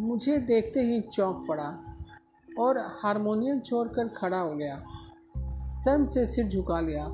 मुझे 0.00 0.38
देखते 0.38 0.80
ही 0.80 1.00
चौंक 1.00 1.46
पड़ा 1.48 1.96
और 2.58 2.78
हारमोनियम 2.78 3.60
छोड़कर 3.60 4.08
खड़ा 4.08 4.38
हो 4.38 4.56
गया। 4.56 4.84
सर 5.70 6.04
से 6.04 6.26
सिर 6.26 6.48
झुका 6.48 6.80
लिया। 6.80 7.06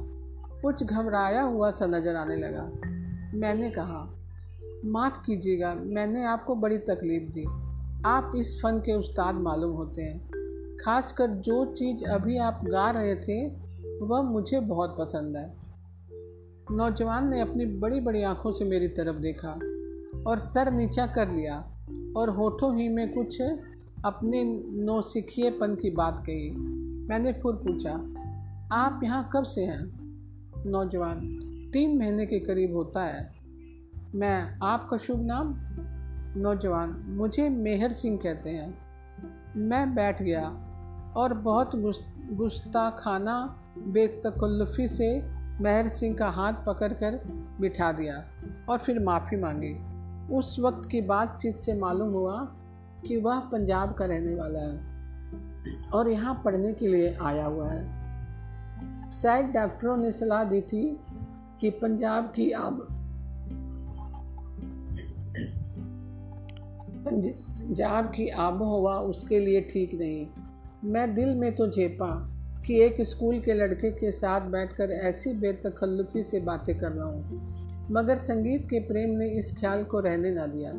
कुछ 0.62 0.84
घबराया 0.84 1.42
हुआ 1.42 1.70
सा 1.70 1.86
नज़र 1.86 2.16
आने 2.16 2.36
लगा। 2.36 2.70
मैंने 3.38 3.70
कहा, 3.70 4.16
माफ़ 4.84 5.24
कीजिएगा, 5.26 5.74
मैंने 5.74 6.24
आपको 6.24 6.54
बड़ी 6.54 6.78
तकलीफ़ 6.78 7.32
दी। 7.32 7.44
आप 8.06 8.32
इस 8.36 8.60
फ़न 8.62 8.78
के 8.78 8.92
उस्ताद 8.92 9.34
मालूम 9.34 9.72
होते 9.72 10.02
हैं। 10.02 10.30
खासकर 10.84 11.26
जो 11.26 11.64
चीज़ 11.64 12.04
अभी 12.04 12.38
आप 12.38 12.60
गा 12.64 12.90
रहे 12.90 13.14
थे, 13.14 13.48
वह 14.04 14.22
मुझे 14.22 14.60
बहुत 14.60 14.96
पसंद 14.98 15.36
है। 15.36 15.56
नौजवान 16.70 17.28
ने 17.28 17.40
अपनी 17.40 17.66
बड़ी 17.66 18.00
बड़ी 18.00 18.22
आँखों 18.22 18.52
से 18.52 18.64
मेरी 18.64 18.88
तरफ़ 18.88 19.16
देखा 19.16 19.50
और 20.30 20.38
सर 20.38 20.72
नीचा 20.72 21.06
कर 21.06 21.28
लिया। 21.28 21.72
और 22.16 22.30
होठों 22.30 22.76
ही 22.76 22.88
में 22.88 23.14
कुछ 23.14 23.42
अपने 24.04 24.44
नौसिखिएपन 24.70 25.74
की 25.74 25.90
बात 25.90 26.20
कही। 26.20 26.50
मैंने 27.08 27.32
फिर 27.32 27.52
पूछा, 27.52 27.92
आप 28.72 29.00
यहाँ 29.04 29.30
कब 29.32 29.42
से 29.42 29.64
हैं? 29.64 30.06
नौजवान, 30.66 31.20
तीन 31.72 31.98
महीने 31.98 32.26
के 32.26 32.38
करीब 32.38 32.74
होता 32.76 33.04
है। 33.04 33.32
मैं, 34.14 34.58
आपका 34.62 34.96
शुभ 34.96 35.22
नाम? 35.22 35.54
नौजवान, 36.40 37.04
मुझे 37.08 37.48
मेहर 37.48 37.92
सिंह 37.92 38.18
कहते 38.22 38.50
हैं। 38.50 38.78
मैं 39.56 39.94
बैठ 39.94 40.22
गया 40.22 40.48
और 41.16 41.34
बहुत 41.34 41.70
गुस्ता 42.32 42.90
खाना 42.90 43.62
बेतकल्लुफ़ी 43.78 44.88
से 44.88 45.22
मेहर 45.60 45.88
सिंह 45.88 46.16
का 46.16 46.28
हाथ 46.28 46.52
पकड़कर 46.52 47.20
बिठा 47.60 47.92
दिया 47.92 48.24
और 48.68 48.78
फिर 48.78 49.00
माफ़ी 49.00 49.36
मांगी। 49.36 49.95
उस 50.32 50.58
वक्त 50.60 50.88
की 50.90 51.00
बातचीत 51.00 51.56
से 51.56 51.74
मालूम 51.74 52.12
हुआ 52.12 52.54
कि 53.06 53.16
वह 53.16 53.38
पंजाब 53.38 53.94
का 53.94 54.04
रहने 54.04 54.34
वाला 54.34 54.60
है 54.60 55.90
और 55.90 56.08
यहाँ 56.08 56.42
पढ़ने 56.44 56.72
के 56.72 56.88
लिए 56.88 57.14
आया 57.14 57.46
हुआ 57.46 57.70
है। 57.70 59.10
शायद 59.10 59.46
डॉक्टरों 59.46 59.96
ने 59.96 60.12
सलाह 60.12 60.44
दी 60.44 60.60
थी 60.60 61.00
कि 61.60 61.70
पंजाब 61.70 62.24
की 62.24 62.50
आब 62.52 62.86
पंजाब 67.06 68.06
की 68.06 68.28
आबो 68.28 68.78
हवा 68.78 68.98
उसके 68.98 69.40
लिए 69.40 69.60
ठीक 69.60 69.94
नहीं। 69.94 70.26
मैं 70.84 71.14
दिल 71.14 71.34
में 71.34 71.54
तो 71.54 71.66
झेपा 71.68 72.32
कि 72.66 72.80
एक 72.80 73.00
स्कूल 73.00 73.40
के 73.40 73.52
लड़के 73.52 73.90
के 73.90 74.12
साथ 74.12 74.40
बैठकर 74.40 74.90
ऐसी 74.90 75.32
बेतकल्लुफ़ी 75.32 76.22
से 76.22 76.40
बातें 76.40 76.78
कर 76.78 76.92
रहा 76.92 77.06
हूँ। 77.06 77.75
मगर 77.90 78.16
संगीत 78.16 78.66
के 78.66 78.80
प्रेम 78.80 79.10
ने 79.10 79.28
इस 79.28 79.58
ख्याल 79.60 79.84
को 79.84 80.00
रहने 80.00 80.30
ना 80.30 80.46
दिया। 80.46 80.72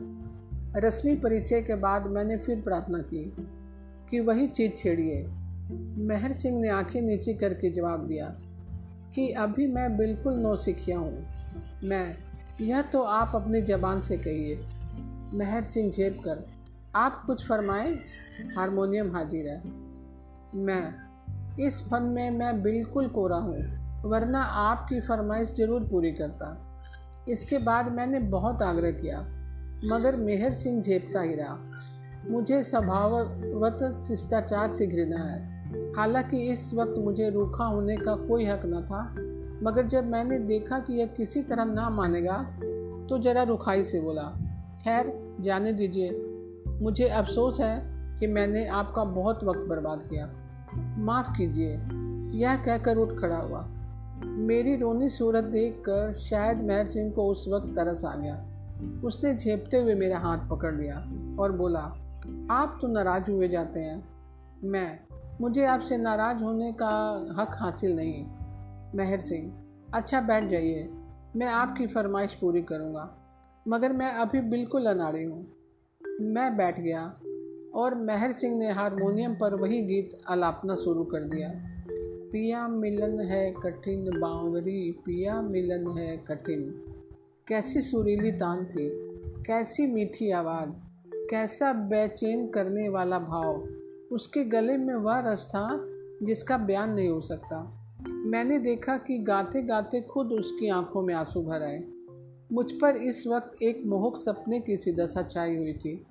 रस्मी 0.79 1.15
परिचय 1.15 1.61
के 1.61 1.75
बाद 1.75 2.05
मैंने 2.05 2.37
फिर 2.37 2.61
प्रार्थना 2.61 2.97
की 2.97 3.35
कि 4.09 4.19
वही 4.19 4.47
चीज़ 4.47 4.71
छेड़िए। 4.71 5.27
मेहर 5.97 6.31
सिंह 6.31 6.59
ने 6.61 6.69
आँखें 6.69 7.01
नीचे 7.01 7.33
करके 7.33 7.69
जवाब 7.69 8.07
दिया 8.07 8.35
कि 9.15 9.29
अभी 9.29 9.67
मैं 9.67 9.97
बिल्कुल 9.97 10.33
नौ 10.33 10.55
सीखिया 10.55 10.97
हूँ। 10.97 11.25
मैं, 11.83 12.17
यह 12.61 12.81
तो 12.81 13.01
आप 13.01 13.31
अपनी 13.35 13.61
ज़बान 13.61 14.01
से 14.01 14.17
कहिए। 14.17 14.59
मेहर 15.33 15.63
सिंह 15.63 15.91
झेप 15.91 16.21
कर, 16.25 16.45
आप 16.95 17.23
कुछ 17.25 17.47
फरमाएँ? 17.47 17.95
हारमोनियम 18.57 19.15
हाजिर 19.15 19.47
है। 19.47 19.61
मैं, 20.55 20.93
इस 21.59 21.81
फन 21.81 22.03
में 22.03 22.31
मैं 22.31 22.61
बिल्कुल 22.61 23.07
कोरा 23.07 23.37
हूँ, 23.37 23.57
वरना 24.05 24.43
आपकी 24.43 24.99
फरमाइश 24.99 25.51
ज़रूर 25.51 25.83
पूरी 25.83 26.11
करता। 26.11 26.66
इसके 27.29 27.57
बाद 27.57 27.91
मैंने 27.91 28.19
बहुत 28.19 28.61
आग्रह 28.61 28.91
किया, 28.91 29.19
मगर 29.85 30.15
मेहर 30.15 30.53
सिंह 30.53 30.81
झेपता 30.81 31.21
ही 31.21 31.35
रहा 31.35 31.57
मुझे 32.29 32.63
स्वभावत 32.63 33.93
शिष्टाचार 33.93 34.69
से 34.69 34.87
घृणा 34.87 35.17
है। 35.17 35.63
हालाँकि 35.97 36.49
इस 36.49 36.73
वक्त 36.73 36.93
मुझे 36.97 37.29
रूखा 37.29 37.65
होने 37.65 37.97
का 37.97 38.15
कोई 38.15 38.45
हक 38.45 38.61
न 38.65 38.81
था, 38.85 39.15
मगर 39.63 39.87
जब 39.87 40.07
मैंने 40.07 40.39
देखा 40.39 40.79
कि 40.79 40.93
यह 40.93 41.05
किसी 41.07 41.41
तरह 41.41 41.65
ना 41.65 41.89
मानेगा 41.89 42.37
तो 43.09 43.19
ज़रा 43.19 43.43
रुखाई 43.43 43.83
से 43.83 43.99
बोला, 43.99 44.23
खैर, 44.83 45.35
जाने 45.41 45.73
दीजिए। 45.73 46.11
मुझे 46.81 47.07
अफसोस 47.07 47.59
है 47.59 47.97
कि 48.19 48.27
मैंने 48.27 48.67
आपका 48.67 49.03
बहुत 49.03 49.43
वक्त 49.43 49.59
बर्बाद 49.59 50.03
किया। 50.09 50.31
माफ़ 50.97 51.31
कीजिए। 51.37 51.79
यह 52.39 52.55
कहकर 52.55 52.97
उठ 52.97 53.19
खड़ा 53.19 53.37
हुआ। 53.37 53.67
मेरी 54.25 54.75
रोनी 54.75 55.09
सूरत 55.09 55.43
देखकर 55.43 56.13
शायद 56.13 56.61
महर 56.61 56.85
सिंह 56.85 57.11
को 57.11 57.27
उस 57.27 57.47
वक्त 57.47 57.67
तरस 57.67 58.05
आ 58.05 58.15
गया। 58.15 58.45
उसने 59.03 59.35
झेपते 59.35 59.77
हुए 59.77 59.95
मेरा 59.95 60.19
हाथ 60.19 60.49
पकड़ 60.49 60.75
लिया 60.75 60.95
और 61.39 61.51
बोला, 61.51 61.79
आप 62.51 62.79
तो 62.81 62.87
नाराज़ 62.87 63.31
हुए 63.31 63.47
जाते 63.47 63.79
हैं। 63.79 64.09
मैं, 64.63 64.99
मुझे 65.41 65.65
आपसे 65.65 65.97
नाराज़ 65.97 66.43
होने 66.43 66.71
का 66.71 67.25
हक 67.39 67.51
हासिल 67.55 67.95
नहीं। 67.95 68.25
महर 68.95 69.19
सिंह 69.19 69.63
अच्छा 69.93 70.21
बैठ 70.21 70.49
जाइए। 70.49 70.89
मैं 71.35 71.47
आपकी 71.47 71.87
फरमाइश 71.87 72.33
पूरी 72.33 72.61
करूँगा। 72.61 73.13
मगर 73.67 73.93
मैं 73.93 74.11
अभी 74.11 74.41
बिल्कुल 74.41 74.85
अनाड़ी 74.85 75.23
हूँ। 75.23 75.47
मैं 76.21 76.57
बैठ 76.57 76.79
गया 76.79 77.19
और 77.75 77.95
महर 77.95 78.31
सिंह 78.31 78.57
ने 78.57 78.71
हारमोनियम 78.71 79.33
पर 79.35 79.55
वही 79.55 79.81
गीत 79.81 80.17
अलापना 80.27 80.75
शुरू 80.75 81.03
कर 81.03 81.19
दिया। 81.19 81.76
पिया 82.31 82.67
मिलन 82.67 83.19
है 83.19 83.51
कठिन 83.51 84.19
बावरी, 84.19 84.91
पिया 84.91 85.41
मिलन 85.41 85.97
है 85.97 86.17
कठिन। 86.17 86.85
कैसी 87.47 87.81
सुरीली 87.81 88.31
तान 88.31 88.65
थी, 88.65 88.89
कैसी 89.43 89.87
मीठी 89.87 90.31
आवाज़, 90.31 90.69
कैसा 91.29 91.73
बेचैन 91.73 92.47
करने 92.47 92.89
वाला 92.89 93.19
भाव। 93.19 93.67
उसके 94.11 94.43
गले 94.43 94.77
में 94.77 94.95
वह 94.95 95.19
रस 95.19 95.47
था 95.47 95.69
जिसका 96.23 96.57
बयान 96.57 96.93
नहीं 96.93 97.09
हो 97.09 97.21
सकता। 97.21 97.81
मैंने 98.11 98.59
देखा 98.59 98.97
कि 98.97 99.17
गाते 99.17 99.61
गाते 99.61 100.01
खुद 100.01 100.31
उसकी 100.31 100.69
आँखों 100.69 101.01
में 101.01 101.13
आँसू 101.13 101.41
भर 101.41 101.61
आए। 101.61 101.83
मुझ 102.51 102.71
पर 102.71 102.95
इस 102.95 103.27
वक्त 103.27 103.63
एक 103.63 103.83
मोहक 103.85 104.15
सपने 104.15 104.59
की 104.59 104.77
सी 104.77 104.91
दशा 104.91 105.23
छाई 105.23 105.55
हुई 105.55 105.73
थी। 105.73 106.05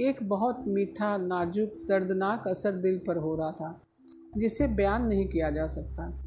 एक 0.00 0.28
बहुत 0.28 0.64
मीठा, 0.68 1.18
नाजुक, 1.18 1.68
दर्दनाक 1.88 2.48
असर 2.48 2.72
दिल 2.72 3.00
पर 3.06 3.16
हो 3.16 3.36
रहा 3.36 3.52
था। 3.52 3.82
जिसे 4.38 4.66
बयान 4.66 5.06
नहीं 5.06 5.28
किया 5.28 5.50
जा 5.50 5.66
सकता। 5.66 6.22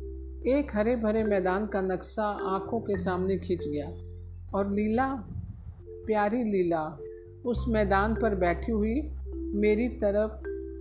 एक 0.47 0.67
हरे 0.73 0.95
भरे 0.95 1.23
मैदान 1.23 1.67
का 1.67 1.81
नक्शा 1.81 2.23
आँखों 2.23 2.79
के 2.79 2.97
सामने 2.97 3.37
खींच 3.37 3.67
गया 3.67 3.87
और 4.57 4.71
लीला, 4.71 5.15
प्यारी 5.81 6.43
लीला, 6.43 6.97
उस 7.45 7.65
मैदान 7.67 8.15
पर 8.15 8.35
बैठी 8.35 8.71
हुई 8.71 9.11
मेरी 9.35 9.89
तरफ़ 9.89 10.31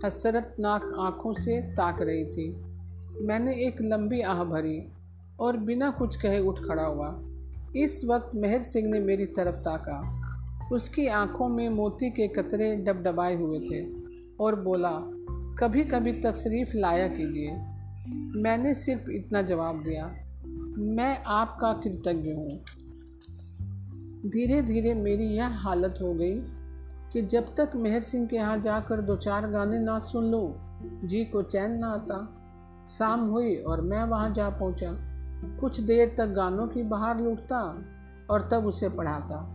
हसरतनाक 0.05 0.95
आँखों 0.99 1.33
से 1.33 1.61
ताक 1.61 2.01
रही 2.01 2.25
थी। 2.25 2.55
मैंने 3.21 3.55
एक 3.55 3.75
लंबी 3.81 4.21
आह 4.21 4.43
भरी 4.43 4.83
और 5.39 5.57
बिना 5.57 5.89
कुछ 5.89 6.15
कहे 6.15 6.39
उठ 6.39 6.59
खड़ा 6.59 6.83
हुआ। 6.83 7.23
इस 7.75 8.05
वक्त 8.05 8.31
मेहर 8.35 8.61
सिंह 8.61 8.91
ने 8.91 8.99
मेरी 8.99 9.25
तरफ़ 9.25 9.55
ताका। 9.55 10.23
उसकी 10.71 11.07
आँखों 11.07 11.49
में 11.49 11.69
मोती 11.69 12.09
के 12.09 12.27
कतरे 12.27 12.75
डबडबाए 12.75 13.35
हुए 13.35 13.59
थे 13.59 13.87
और 14.39 14.61
बोला 14.61 15.22
कभी 15.59 15.83
कभी 15.83 16.11
तशरीफ़ 16.13 16.71
लाया 16.75 17.07
कीजिए। 17.07 17.51
मैंने 18.41 18.73
सिर्फ़ 18.73 19.11
इतना 19.11 19.41
जवाब 19.41 19.83
दिया, 19.83 20.05
मैं 20.77 21.23
आपका 21.23 21.73
कृतज्ञ 21.73 22.31
हूँ। 22.31 22.49
धीरे 24.29 24.61
धीरे 24.61 24.93
मेरी 24.93 25.25
यह 25.25 25.47
हालत 25.47 25.99
हो 26.01 26.13
गई 26.13 26.39
कि 27.13 27.21
जब 27.21 27.55
तक 27.55 27.71
मेहर 27.75 28.01
सिंह 28.01 28.27
के 28.27 28.35
यहाँ 28.35 28.57
जाकर 28.57 29.01
दो 29.01 29.15
चार 29.15 29.49
गाने 29.49 29.79
ना 29.79 29.99
सुन 29.99 30.25
लो, 30.25 30.59
जी 31.03 31.25
को 31.25 31.43
चैन 31.43 31.71
ना 31.71 31.87
आता। 31.87 32.39
शाम 32.87 33.19
हुई 33.19 33.55
और 33.55 33.81
मैं 33.81 34.03
वहाँ 34.03 34.33
जा 34.33 34.49
पहुँचा। 34.49 34.91
कुछ 35.59 35.79
देर 35.79 36.15
तक 36.17 36.27
गानों 36.27 36.67
की 36.67 36.83
बाहर 36.83 37.19
लूटता 37.19 37.83
और 38.29 38.49
तब 38.51 38.65
उसे 38.65 38.89
पढ़ाता। 38.89 39.49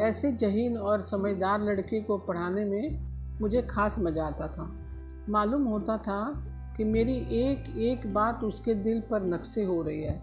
ऐसे 0.00 0.32
जहीन 0.32 0.76
और 0.76 1.02
समझदार 1.02 1.62
लड़के 1.62 2.00
को 2.00 2.18
पढ़ाने 2.18 2.64
में 2.64 3.10
मुझे 3.40 3.62
खास 3.62 3.98
मज़ा 3.98 4.24
आता 4.24 4.48
था। 4.48 4.79
मालूम 5.28 5.64
होता 5.64 5.96
था 5.96 6.44
कि 6.76 6.84
मेरी 6.84 7.16
एक 7.16 7.76
एक 7.76 8.14
बात 8.14 8.44
उसके 8.44 8.74
दिल 8.74 9.00
पर 9.00 9.22
नक्शे 9.22 9.64
हो 9.64 9.82
रही 9.82 10.02
है। 10.02 10.22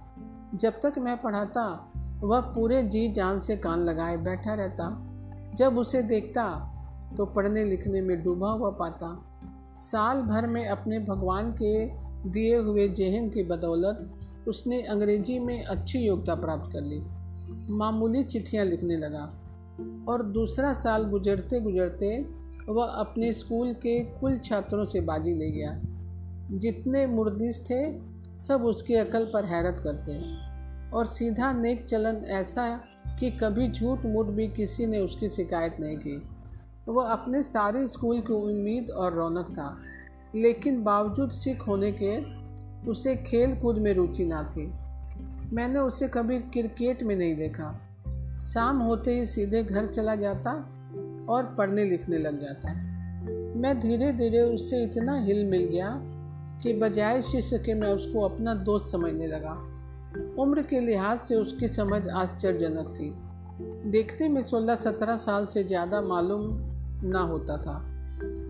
जब 0.55 0.73
तक 0.83 0.93
मैं 0.97 1.21
पढ़ाता, 1.21 1.91
वह 2.21 2.41
पूरे 2.41 2.83
जी 2.83 3.07
जान 3.07 3.39
से 3.39 3.57
कान 3.57 3.79
लगाए 3.79 4.17
बैठा 4.17 4.53
रहता। 4.53 5.07
जब 5.55 5.77
उसे 5.77 6.01
देखता 6.01 6.73
तो 7.17 7.25
पढ़ने 7.25 7.63
लिखने 7.63 8.01
में 8.01 8.23
डूबा 8.23 8.51
हुआ 8.51 8.69
पाता। 8.69 9.25
साल 9.75 10.21
भर 10.21 10.47
में 10.47 10.67
अपने 10.67 10.99
भगवान 10.99 11.51
के 11.51 11.85
दिए 12.29 12.57
हुए 12.57 12.87
जहन 12.89 13.29
की 13.29 13.43
बदौलत 13.43 14.13
उसने 14.47 14.81
अंग्रेज़ी 14.81 15.39
में 15.39 15.63
अच्छी 15.63 15.99
योग्यता 15.99 16.35
प्राप्त 16.35 16.73
कर 16.73 16.81
ली। 16.81 17.03
मामूली 17.73 18.23
चिट्ठियाँ 18.23 18.65
लिखने 18.65 18.97
लगा। 18.97 19.33
और 20.09 20.23
दूसरा 20.23 20.73
साल 20.73 21.03
गुजरते 21.03 21.59
गुजरते 21.59 22.25
वह 22.69 22.85
अपने 22.85 23.33
स्कूल 23.33 23.73
के 23.73 23.99
कुल 23.99 24.39
छात्रों 24.39 24.85
से 24.85 25.01
बाजी 25.01 25.33
ले 25.35 25.51
गया। 25.51 25.81
जितने 26.51 27.07
मुर्दिस 27.07 27.65
थे, 27.65 27.99
सब 28.39 28.63
उसकी 28.65 28.95
अकल 28.95 29.25
पर 29.33 29.45
हैरत 29.45 29.81
करते 29.83 30.11
हैं। 30.11 30.47
और 30.91 31.05
सीधा 31.05 31.53
नेक 31.53 31.85
चलन 31.85 32.15
ऐसा 32.25 32.81
कि 33.19 33.31
कभी 33.31 33.71
झूठ 33.71 34.05
मूठ 34.05 34.25
भी 34.25 34.47
किसी 34.47 34.85
ने 34.85 34.99
उसकी 34.99 35.29
शिकायत 35.29 35.77
नहीं 35.79 35.97
की। 35.97 36.21
वह 36.87 37.03
अपने 37.03 37.43
सारे 37.43 37.87
स्कूल 37.87 38.21
की 38.21 38.33
उम्मीद 38.33 38.89
और 38.89 39.13
रौनक 39.13 39.45
था, 39.45 39.77
लेकिन 40.35 40.83
बावजूद 40.83 41.31
सिख 41.31 41.67
होने 41.67 41.91
के 42.03 42.37
उसे 42.91 43.15
खेल 43.15 43.59
कूद 43.59 43.77
में 43.77 43.93
रुचि 43.93 44.25
ना 44.25 44.43
थी। 44.43 44.71
मैंने 45.55 45.79
उसे 45.79 46.07
कभी 46.07 46.39
क्रिकेट 46.39 47.03
में 47.03 47.15
नहीं 47.15 47.35
देखा। 47.35 47.79
शाम 48.37 48.79
होते 48.79 49.19
ही 49.19 49.25
सीधे 49.25 49.63
घर 49.63 49.85
चला 49.85 50.15
जाता 50.15 50.69
और 51.29 51.55
पढ़ने 51.57 51.83
लिखने 51.83 52.17
लग 52.17 52.41
जाता 52.41 52.73
मैं 53.59 53.79
धीरे 53.79 54.11
धीरे 54.13 54.41
उससे 54.41 54.83
इतना 54.83 55.15
हिल 55.15 55.45
मिल 55.45 55.63
गया 55.63 55.89
कि 56.63 56.73
बजाय 56.73 57.21
शिष्य 57.21 57.57
के 57.57 57.73
मैं 57.73 57.89
उसको 57.89 58.21
अपना 58.21 58.53
दोस्त 58.53 58.91
समझने 58.91 59.27
लगा। 59.27 59.51
उम्र 60.43 60.61
के 60.61 60.79
लिहाज 60.79 61.19
से 61.19 61.35
उसकी 61.35 61.67
समझ 61.67 62.07
आश्चर्यजनक 62.07 62.93
थी। 62.99 63.13
देखते 63.91 64.27
में 64.27 64.41
सोलह 64.41 64.75
सत्रह 64.75 65.17
साल 65.17 65.45
से 65.45 65.63
ज़्यादा 65.63 66.01
मालूम 66.01 66.43
ना 67.03 67.19
होता 67.19 67.57
था। 67.57 67.77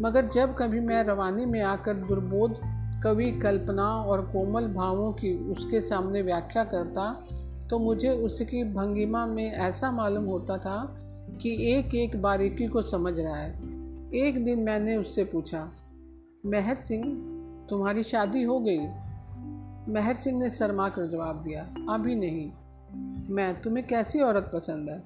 मगर 0.01 0.27
जब 0.27 0.55
कभी 0.55 0.79
मैं 0.79 1.03
रवानी 1.03 1.46
में 1.46 1.62
आकर 1.62 1.93
दुर्बोध, 1.93 2.60
कवि, 3.03 3.31
कल्पना 3.31 3.88
और 4.03 4.22
कोमल 4.22 4.67
भावों 4.67 5.12
की 5.13 5.34
उसके 5.51 5.81
सामने 5.81 6.22
व्याख्या 6.22 6.63
करता 6.63 7.12
तो 7.69 7.79
मुझे 7.79 8.10
उसकी 8.10 8.63
भंगिमा 8.63 9.25
में 9.25 9.51
ऐसा 9.51 9.91
मालूम 9.91 10.25
होता 10.25 10.57
था 10.57 10.77
कि 11.38 11.74
एक 11.74 11.96
एक 11.96 12.22
बारीकी 12.22 12.67
को 12.67 12.82
समझ 12.82 13.20
रहा 13.20 13.36
है। 13.36 13.51
एक 14.15 14.44
दिन 14.44 14.60
मैंने 14.60 14.98
उससे 14.98 15.24
पूछा, 15.24 15.72
मेहर 16.46 16.75
सिंह, 16.75 17.03
तुम्हारी 17.70 18.03
शादी 18.03 18.44
हो 18.44 18.60
गई? 18.60 18.79
मेहर 19.94 20.15
सिंह 20.15 20.39
ने 20.39 20.50
शर्मा 20.50 20.89
कर 20.89 21.08
जवाब 21.08 21.41
दिया, 21.41 21.75
अभी 21.89 22.15
नहीं। 22.15 22.51
मैं, 23.36 23.62
तुम्हें 23.62 23.88
कैसी 23.88 24.22
औरत 24.22 24.51
पसंद 24.53 24.89
है? 24.89 25.03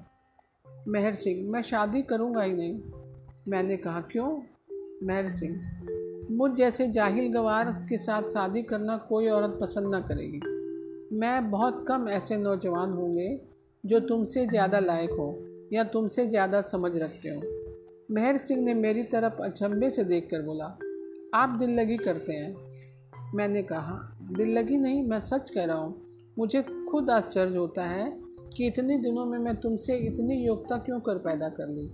मेहर 0.88 1.14
सिंह, 1.14 1.50
मैं 1.50 1.62
शादी 1.62 2.02
करूँगा 2.02 2.42
ही 2.42 2.52
नहीं। 2.52 2.80
मैंने 3.48 3.76
कहा, 3.76 4.00
क्यों? 4.00 4.42
मेहर 5.02 5.28
सिंह, 5.28 5.56
मुझ 6.30 6.52
जैसे 6.52 6.88
जाहिल 6.88 7.32
गवार 7.32 7.86
के 7.88 7.98
साथ 7.98 8.22
शादी 8.22 8.62
करना 8.62 8.96
कोई 8.96 9.28
औरत 9.28 9.58
पसंद 9.60 9.88
ना 9.88 10.00
करेगी। 10.00 10.40
मैं 11.16 11.50
बहुत 11.50 11.84
कम 11.88 12.08
ऐसे 12.08 12.36
नौजवान 12.36 12.90
होंगे 12.90 13.40
जो 13.86 14.00
तुमसे 14.00 14.46
ज़्यादा 14.46 14.78
लायक 14.78 15.10
हो। 15.10 15.51
या 15.72 15.84
तुमसे 15.84 16.26
ज़्यादा 16.26 16.60
समझ 16.60 16.96
रखते 16.96 17.28
हो? 17.28 17.40
मेहर 18.10 18.36
सिंह 18.36 18.62
ने 18.62 18.74
मेरी 18.74 19.02
तरफ़ 19.02 19.42
अचंभे 19.42 19.90
से 19.90 20.04
देखकर 20.04 20.42
बोला, 20.42 20.78
आप 21.34 21.56
दिल 21.58 21.70
लगी 21.70 21.96
करते 21.96 22.32
हैं। 22.32 22.56
मैंने 23.34 23.62
कहा 23.62 24.16
दिल 24.32 24.48
लगी 24.48 24.76
नहीं, 24.76 25.02
मैं 25.02 25.20
सच 25.20 25.50
कह 25.50 25.64
रहा 25.64 25.76
हूँ। 25.76 26.02
मुझे 26.38 26.62
खुद 26.62 27.10
आश्चर्य 27.10 27.56
होता 27.56 27.84
है 27.84 28.18
कि 28.56 28.66
इतने 28.66 28.98
दिनों 28.98 29.26
में 29.26 29.38
मैं 29.38 29.56
तुमसे 29.56 29.96
इतनी 29.96 30.34
योग्यता 30.34 30.76
क्यों 30.76 31.00
कर 31.00 31.18
पैदा 31.18 31.48
कर 31.48 31.68
ली? 31.68 31.90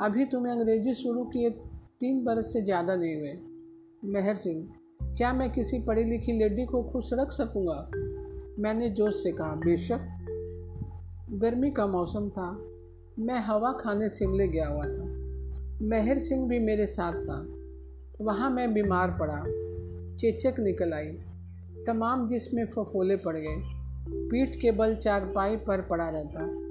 अभी 0.00 0.24
तुम्हें 0.24 0.52
अंग्रेज़ी 0.52 0.94
शुरू 0.94 1.24
किए 1.24 1.50
तीन 2.00 2.24
बरस 2.24 2.52
से 2.52 2.62
ज़्यादा 2.62 2.96
नहीं 2.96 3.16
हुए। 3.16 3.38
मेहर 4.04 4.36
सिंह, 4.36 4.68
क्या 5.16 5.32
मैं 5.32 5.50
किसी 5.52 5.78
पढ़ी 5.78 6.04
लिखी 6.04 6.32
लेडी 6.32 6.64
को 6.64 6.82
खुश 6.82 7.10
रख 7.12 7.32
सकूँगा? 7.32 7.90
मैंने 8.58 8.90
जोश 8.90 9.22
से 9.22 9.32
कहा, 9.32 9.54
बेशक। 9.54 10.08
गर्मी 11.30 11.70
का 11.70 11.86
मौसम 11.86 12.28
था। 12.28 12.75
मैं 13.18 13.38
हवा 13.38 13.72
खाने 13.72 14.08
शिमले 14.08 14.48
गया 14.48 14.68
हुआ 14.68 14.84
था। 14.84 15.04
मेहर 15.82 16.18
सिंह 16.18 16.48
भी 16.48 16.58
मेरे 16.58 16.86
साथ 16.86 17.12
था। 17.12 17.46
वहाँ 18.24 18.50
मैं 18.50 18.74
बीमार 18.74 19.10
पड़ा। 19.10 19.44
चेचक 20.16 20.54
निकल 20.60 20.92
आई। 20.92 21.06
तमाम 21.86 22.28
जिसमें 22.28 22.66
फफोले 22.66 23.16
पड़ 23.16 23.36
गए। 23.36 23.62
पीठ 24.08 24.56
के 24.56 24.72
बल 24.72 24.96
चारपाई 24.96 25.56
पर 25.56 25.80
पड़ा 25.80 26.08
रहता। 26.08 26.66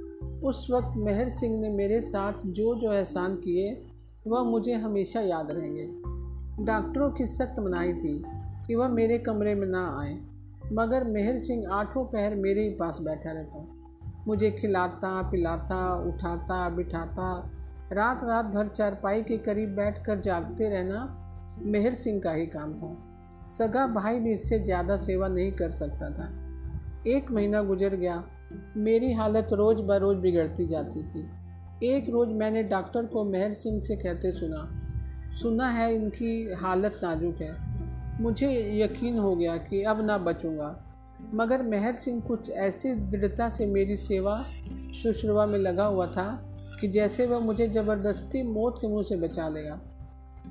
उस 0.47 0.67
वक्त 0.71 0.97
मेहर 0.97 1.29
सिंह 1.29 1.59
ने 1.59 1.69
मेरे 1.69 2.01
साथ 2.01 2.33
जो 2.45 2.75
जो 2.75 2.93
एहसान 2.93 3.35
किए, 3.35 3.85
वह 4.27 4.43
मुझे 4.43 4.73
हमेशा 4.73 5.21
याद 5.21 5.51
रहेंगे। 5.51 5.87
डॉक्टरों 6.63 7.11
की 7.11 7.25
सख्त 7.25 7.59
मनाही 7.59 7.93
थी 7.93 8.23
कि 8.67 8.75
वह 8.75 8.87
मेरे 8.87 9.17
कमरे 9.17 9.55
में 9.55 9.67
ना 9.67 9.99
आए। 10.01 10.19
मगर 10.73 11.03
मेहर 11.03 11.39
सिंह 11.39 11.71
आठों 11.71 12.05
पहर 12.05 12.35
मेरे 12.35 12.63
ही 12.63 12.69
पास 12.69 13.01
बैठा 13.01 13.31
रहता। 13.31 13.74
मुझे 14.27 14.51
खिलाता, 14.51 15.21
पिलाता, 15.21 15.95
उठाता, 15.95 16.69
बिठाता। 16.69 17.51
रात 17.93 18.23
रात 18.23 18.45
भर 18.45 18.67
चारपाई 18.67 19.21
के 19.21 19.37
करीब 19.37 19.75
बैठकर 19.75 20.19
जागते 20.19 20.69
रहना 20.69 21.21
मेहर 21.59 21.93
सिंह 21.93 22.21
का 22.21 22.31
ही 22.31 22.45
काम 22.45 22.73
था। 22.73 22.97
सगा 23.47 23.87
भाई 23.87 24.19
भी 24.19 24.31
इससे 24.31 24.59
ज़्यादा 24.59 24.97
सेवा 24.97 25.27
नहीं 25.27 25.51
कर 25.51 25.71
सकता 25.71 26.09
था। 26.09 26.29
एक 27.07 27.31
महीना 27.31 27.61
गुजर 27.61 27.95
गया। 27.95 28.23
मेरी 28.77 29.13
हालत 29.13 29.47
रोज़ 29.53 29.81
ब 29.81 29.91
रोज़ 29.91 30.17
बिगड़ती 30.17 30.65
जाती 30.65 31.03
थी। 31.03 31.29
एक 31.83 32.09
रोज़ 32.09 32.29
मैंने 32.29 32.63
डॉक्टर 32.63 33.05
को 33.05 33.23
मेहर 33.23 33.53
सिंह 33.53 33.79
से 33.79 33.95
कहते 33.95 34.31
सुना। 34.31 34.81
सुना 35.33 35.67
है 35.67 35.95
इनकी 35.95 36.53
हालत 36.53 36.99
नाजुक 37.03 37.35
है। 37.41 37.75
मुझे 38.21 38.79
यकीन 38.83 39.17
हो 39.17 39.35
गया 39.35 39.57
कि 39.57 39.83
अब 39.83 40.05
ना 40.05 40.17
बचूँगा। 40.17 40.84
मगर 41.33 41.61
मेहर 41.61 41.95
सिंह 41.95 42.21
कुछ 42.21 42.49
ऐसी 42.49 42.93
दृढ़ता 42.93 43.49
से 43.49 43.65
मेरी 43.65 43.95
सेवा 43.95 44.45
शुश्रुआ 44.93 45.45
में 45.45 45.59
लगा 45.59 45.85
हुआ 45.85 46.07
था 46.07 46.57
कि 46.81 46.87
जैसे 46.87 47.25
वह 47.25 47.39
मुझे 47.39 47.67
ज़बरदस्ती 47.67 48.43
मौत 48.43 48.77
के 48.81 48.87
मुँह 48.87 49.03
से 49.03 49.15
बचा 49.15 49.49
लेगा। 49.49 49.81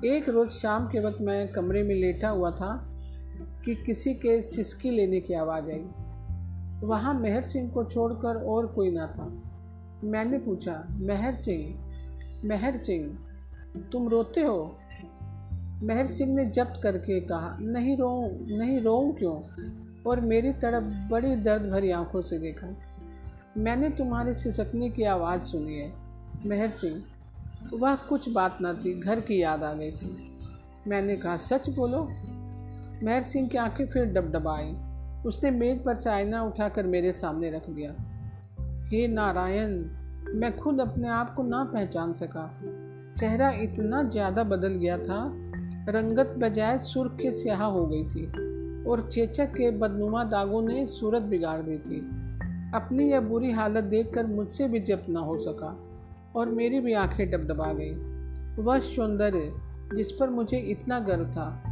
एक 0.05 0.29
रोज़ 0.29 0.49
शाम 0.49 0.87
के 0.87 0.99
वक्त 0.99 1.17
मैं 1.21 1.47
कमरे 1.47 1.83
में 1.83 1.95
लेटा 1.95 2.29
हुआ 2.29 2.51
था 2.51 2.89
कि 3.65 3.75
किसी 3.75 4.13
के 4.13 4.41
सिसकी 4.41 4.89
लेने 4.89 5.19
की 5.19 5.33
आवाज़ 5.33 5.65
आई। 5.65 5.85
वहाँ 6.87 7.13
मेहर 7.13 7.43
सिंह 7.43 7.69
को 7.69 7.83
छोड़कर 7.83 8.43
और 8.43 8.67
कोई 8.67 8.91
ना 8.91 9.07
था। 9.07 9.43
मैंने 10.03 10.37
पूछा, 10.37 10.87
मेहर 10.89 11.35
सिंह 11.35 11.85
मेहर 12.43 12.77
सिंह, 12.77 13.19
तुम 13.91 14.07
रोते 14.07 14.41
हो? 14.41 14.77
मेहर 15.83 16.05
सिंह 16.05 16.35
ने 16.35 16.45
जब्त 16.45 16.79
करके 16.83 17.19
कहा, 17.19 17.57
नहीं 17.61 17.97
रो 17.97 18.29
नहीं 18.57 18.81
रो 18.81 19.15
क्यों? 19.19 19.35
और 20.07 20.21
मेरी 20.21 20.53
तरफ़ 20.53 21.09
बड़ी 21.11 21.35
दर्द 21.35 21.61
भरी 21.61 21.91
आँखों 21.91 22.21
से 22.21 22.39
देखा। 22.39 22.67
मैंने 23.57 23.89
तुम्हारे 23.89 24.33
सिसकने 24.33 24.89
की 24.89 25.03
आवाज़ 25.03 25.41
सुनी 25.41 25.79
है, 25.79 25.93
मेहर 26.45 26.69
सिंह। 26.69 27.03
वह 27.73 27.95
कुछ 27.95 28.29
बात 28.29 28.57
ना 28.61 28.73
थी, 28.73 28.99
घर 28.99 29.19
की 29.19 29.41
याद 29.41 29.63
आ 29.63 29.73
गई 29.73 29.91
थी। 29.91 30.37
मैंने 30.87 31.15
कहा, 31.15 31.37
सच 31.37 31.69
बोलो? 31.69 32.11
मेहर 33.03 33.23
सिंह 33.23 33.47
की 33.47 33.57
आँखें 33.57 33.87
फिर 33.87 34.05
डबडब 34.05 34.47
आई 34.47 34.75
उसने 35.25 35.51
मेज 35.51 35.83
पर 35.83 35.95
से 35.95 36.09
आईना 36.09 36.43
उठाकर 36.43 36.85
मेरे 36.85 37.11
सामने 37.11 37.51
रख 37.51 37.69
दिया। 37.69 37.91
हे 38.87 39.07
नारायण, 39.07 39.85
मैं 40.33 40.57
खुद 40.57 40.81
अपने 40.81 41.07
आप 41.07 41.35
को 41.35 41.43
ना 41.43 41.63
पहचान 41.63 42.13
सका। 42.13 42.61
चेहरा 43.17 43.51
इतना 43.51 44.03
ज़्यादा 44.03 44.43
बदल 44.43 44.67
गया 44.67 44.97
था, 44.97 45.31
रंगत 45.89 46.35
बजाय 46.37 46.77
सुर्ख 46.77 47.11
के 47.11 47.31
स्याह 47.31 47.63
हो 47.63 47.85
गई 47.85 48.03
थी। 48.03 48.44
और 48.87 49.09
चेचक 49.09 49.45
के 49.45 49.71
बदनुमा 49.71 50.23
दागों 50.23 50.61
ने 50.61 50.87
सूरत 50.87 51.21
बिगाड़ 51.21 51.61
दी 51.61 51.77
थी। 51.77 51.99
अपनी 52.75 53.11
यह 53.11 53.19
बुरी 53.19 53.51
हालत 53.51 53.83
देखकर 53.83 54.25
मुझसे 54.25 54.67
भी 54.67 54.79
जप 54.79 55.05
ना 55.09 55.19
हो 55.19 55.39
सका 55.39 55.79
और 56.35 56.49
मेरी 56.49 56.79
भी 56.79 56.93
आँखें 56.93 57.31
डबडबा 57.31 57.73
गई। 57.73 58.15
वह 58.63 58.79
सौंदर्य 58.79 59.53
जिस 59.95 60.11
पर 60.11 60.29
मुझे 60.29 60.57
इतना 60.57 60.99
गर्व 60.99 61.31
था, 61.31 61.63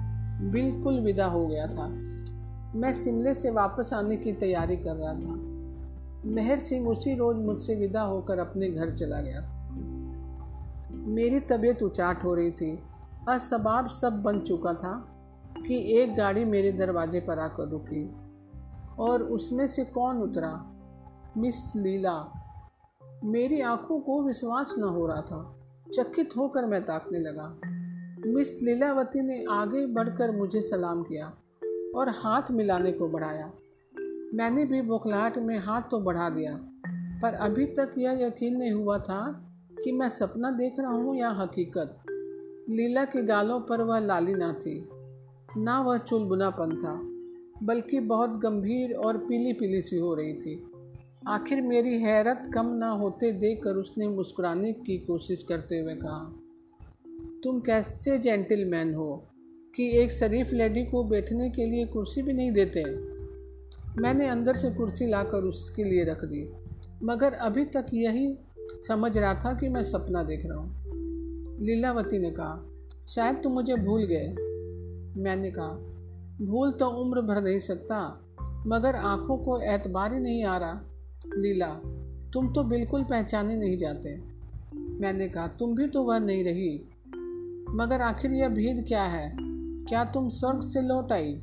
बिल्कुल 0.41 0.99
विदा 0.99 1.25
हो 1.25 1.47
गया 1.47 1.67
था। 1.67 1.87
मैं 2.75 2.93
शिमले 2.93 3.33
से 3.33 3.49
वापस 3.49 3.93
आने 3.93 4.15
की 4.15 4.33
तैयारी 4.33 4.77
कर 4.77 4.95
रहा 4.95 5.13
था। 5.13 5.53
मेहर 6.25 6.59
सिंह 6.59 6.87
उसी 6.87 7.15
रोज 7.15 7.37
मुझसे 7.37 7.75
विदा 7.75 8.01
होकर 8.01 8.39
अपने 8.39 8.69
घर 8.69 8.89
चला 8.89 9.21
गया। 9.21 9.49
मेरी 10.91 11.39
तबीयत 11.39 11.83
उचाट 11.83 12.23
हो 12.23 12.35
रही 12.35 12.51
थी। 12.51 12.79
असबाब 13.29 13.87
सब 13.87 14.21
बन 14.23 14.39
चुका 14.39 14.73
था। 14.73 15.12
कि 15.67 15.97
एक 15.97 16.15
गाड़ी 16.15 16.45
मेरे 16.45 16.71
दरवाजे 16.71 17.19
पर 17.19 17.39
आकर 17.39 17.67
रुकी 17.67 18.09
और 18.99 19.23
उसमें 19.23 19.67
से 19.67 19.83
कौन 19.85 20.17
उतरा? 20.17 20.51
मिस 21.37 21.75
लीला। 21.75 22.17
मेरी 23.23 23.61
आँखों 23.61 23.99
को 23.99 24.21
विश्वास 24.23 24.75
न 24.77 24.83
हो 24.83 25.07
रहा 25.07 25.21
था। 25.21 25.59
चकित 25.93 26.29
होकर 26.37 26.65
मैं 26.65 26.83
ताकने 26.85 27.19
लगा। 27.19 27.59
मिस 28.25 28.61
लीलावती 28.63 29.21
ने 29.21 29.43
आगे 29.51 29.85
बढ़कर 29.85 30.31
मुझे 30.31 30.61
सलाम 30.61 31.03
किया 31.03 31.33
और 31.95 32.09
हाथ 32.09 32.51
मिलाने 32.51 32.91
को 32.91 33.07
बढ़ाया। 33.07 33.51
मैंने 34.33 34.65
भी 34.65 34.81
बौखलाहट 34.81 35.37
में 35.37 35.57
हाथ 35.57 35.81
तो 35.91 35.99
बढ़ा 35.99 36.29
दिया, 36.29 36.55
पर 37.21 37.33
अभी 37.33 37.65
तक 37.65 37.95
यह 37.97 38.11
यकीन 38.11 38.57
नहीं 38.57 38.71
हुआ 38.71 38.97
था 38.99 39.49
कि 39.83 39.91
मैं 39.91 40.09
सपना 40.09 40.51
देख 40.51 40.79
रहा 40.79 40.91
हूँ 40.91 41.15
या 41.15 41.29
हकीकत। 41.29 41.97
लीला 42.69 43.05
के 43.05 43.23
गालों 43.23 43.59
पर 43.61 43.81
वह 43.81 43.99
लाली 43.99 44.33
ना 44.33 44.53
थी। 44.53 44.89
ना 45.57 45.79
वह 45.81 45.97
चुलबुनापन 45.99 46.75
था, 46.75 46.93
बल्कि 47.63 47.99
बहुत 47.99 48.29
गंभीर 48.37 48.93
और 48.95 49.17
पीली 49.17 49.53
पीली 49.53 49.81
सी 49.81 49.97
हो 49.97 50.13
रही 50.15 50.33
थी। 50.33 50.63
आखिर 51.27 51.61
मेरी 51.61 51.97
हैरत 51.99 52.49
कम 52.53 52.69
ना 52.75 52.89
होते 52.89 53.31
देखकर 53.31 53.75
उसने 53.75 54.07
मुस्कुराने 54.07 54.71
की 54.73 54.97
कोशिश 54.97 55.43
करते 55.43 55.79
हुए 55.79 55.95
कहा, 55.95 56.23
तुम 57.43 57.59
कैसे 57.59 58.17
जेंटलमैन 58.17 58.93
हो 58.93 59.23
कि 59.75 59.89
एक 59.97 60.11
शरीफ 60.11 60.51
लेडी 60.53 60.85
को 60.85 61.03
बैठने 61.03 61.49
के 61.49 61.65
लिए 61.65 61.85
कुर्सी 61.85 62.21
भी 62.21 62.33
नहीं 62.33 62.51
देते? 62.51 62.83
मैंने 64.01 64.27
अंदर 64.27 64.55
से 64.55 64.71
कुर्सी 64.71 65.07
लाकर 65.07 65.43
उसके 65.43 65.83
लिए 65.83 66.03
रख 66.03 66.23
दी, 66.25 66.47
मगर 67.03 67.33
अभी 67.33 67.65
तक 67.65 67.87
यही 67.93 68.37
समझ 68.87 69.17
रहा 69.17 69.33
था 69.35 69.53
कि 69.53 69.69
मैं 69.69 69.83
सपना 69.83 70.23
देख 70.23 70.45
रहा 70.45 70.57
हूँ। 70.57 71.59
लीलावती 71.59 72.19
ने 72.19 72.31
कहा, 72.31 72.65
शायद 73.07 73.35
तुम 73.35 73.51
मुझे 73.51 73.75
भूल 73.75 74.03
गए। 74.05 74.35
मैंने 75.17 75.51
कहा, 75.51 75.93
भूल 76.45 76.71
तो 76.71 76.87
उम्र 76.87 77.21
भर 77.21 77.41
नहीं 77.41 77.59
सकता, 77.59 78.19
मगर 78.67 78.95
आँखों 78.95 79.37
को 79.37 79.59
एतबार 79.59 80.13
ही 80.13 80.19
नहीं 80.19 80.43
आ 80.43 80.57
रहा। 80.57 80.81
लीला, 81.37 81.79
तुम 82.33 82.53
तो 82.53 82.63
बिल्कुल 82.63 83.03
पहचाने 83.03 83.55
नहीं 83.55 83.77
जाते। 83.77 84.21
मैंने 84.75 85.29
कहा, 85.29 85.47
तुम 85.47 85.75
भी 85.75 85.87
तो 85.87 86.03
वह 86.03 86.19
नहीं 86.19 86.43
रही। 86.43 86.89
मगर 87.69 88.01
आखिर 88.01 88.31
यह 88.31 88.49
भेद 88.49 88.85
क्या 88.87 89.03
है? 89.03 89.37
क्या 89.85 90.05
तुम 90.05 90.29
स्वर्ग 90.29 90.61
से 90.61 90.81
लौट 90.81 91.11
आई? 91.11 91.41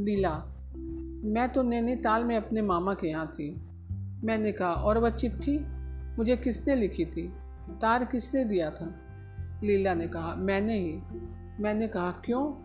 लीला, 0.00 0.44
मैं 1.24 1.48
तो 1.48 1.62
नैनीताल 1.62 2.24
में 2.24 2.36
अपने 2.36 2.62
मामा 2.62 2.94
के 2.94 3.08
यहाँ 3.08 3.26
थी। 3.26 3.60
मैंने 4.24 4.52
कहा, 4.52 4.72
और 4.72 4.98
वह 4.98 5.10
चिट्ठी? 5.10 5.58
मुझे 6.18 6.36
किसने 6.36 6.76
लिखी 6.76 7.04
थी? 7.04 7.32
तार 7.80 8.04
किसने 8.04 8.44
दिया 8.44 8.70
था? 8.70 8.94
लीला 9.64 9.94
ने 9.94 10.06
कहा, 10.06 10.34
मैंने 10.34 10.78
ही। 10.78 11.00
मैंने 11.60 11.88
कहा, 11.88 12.10
क्यों? 12.10 12.63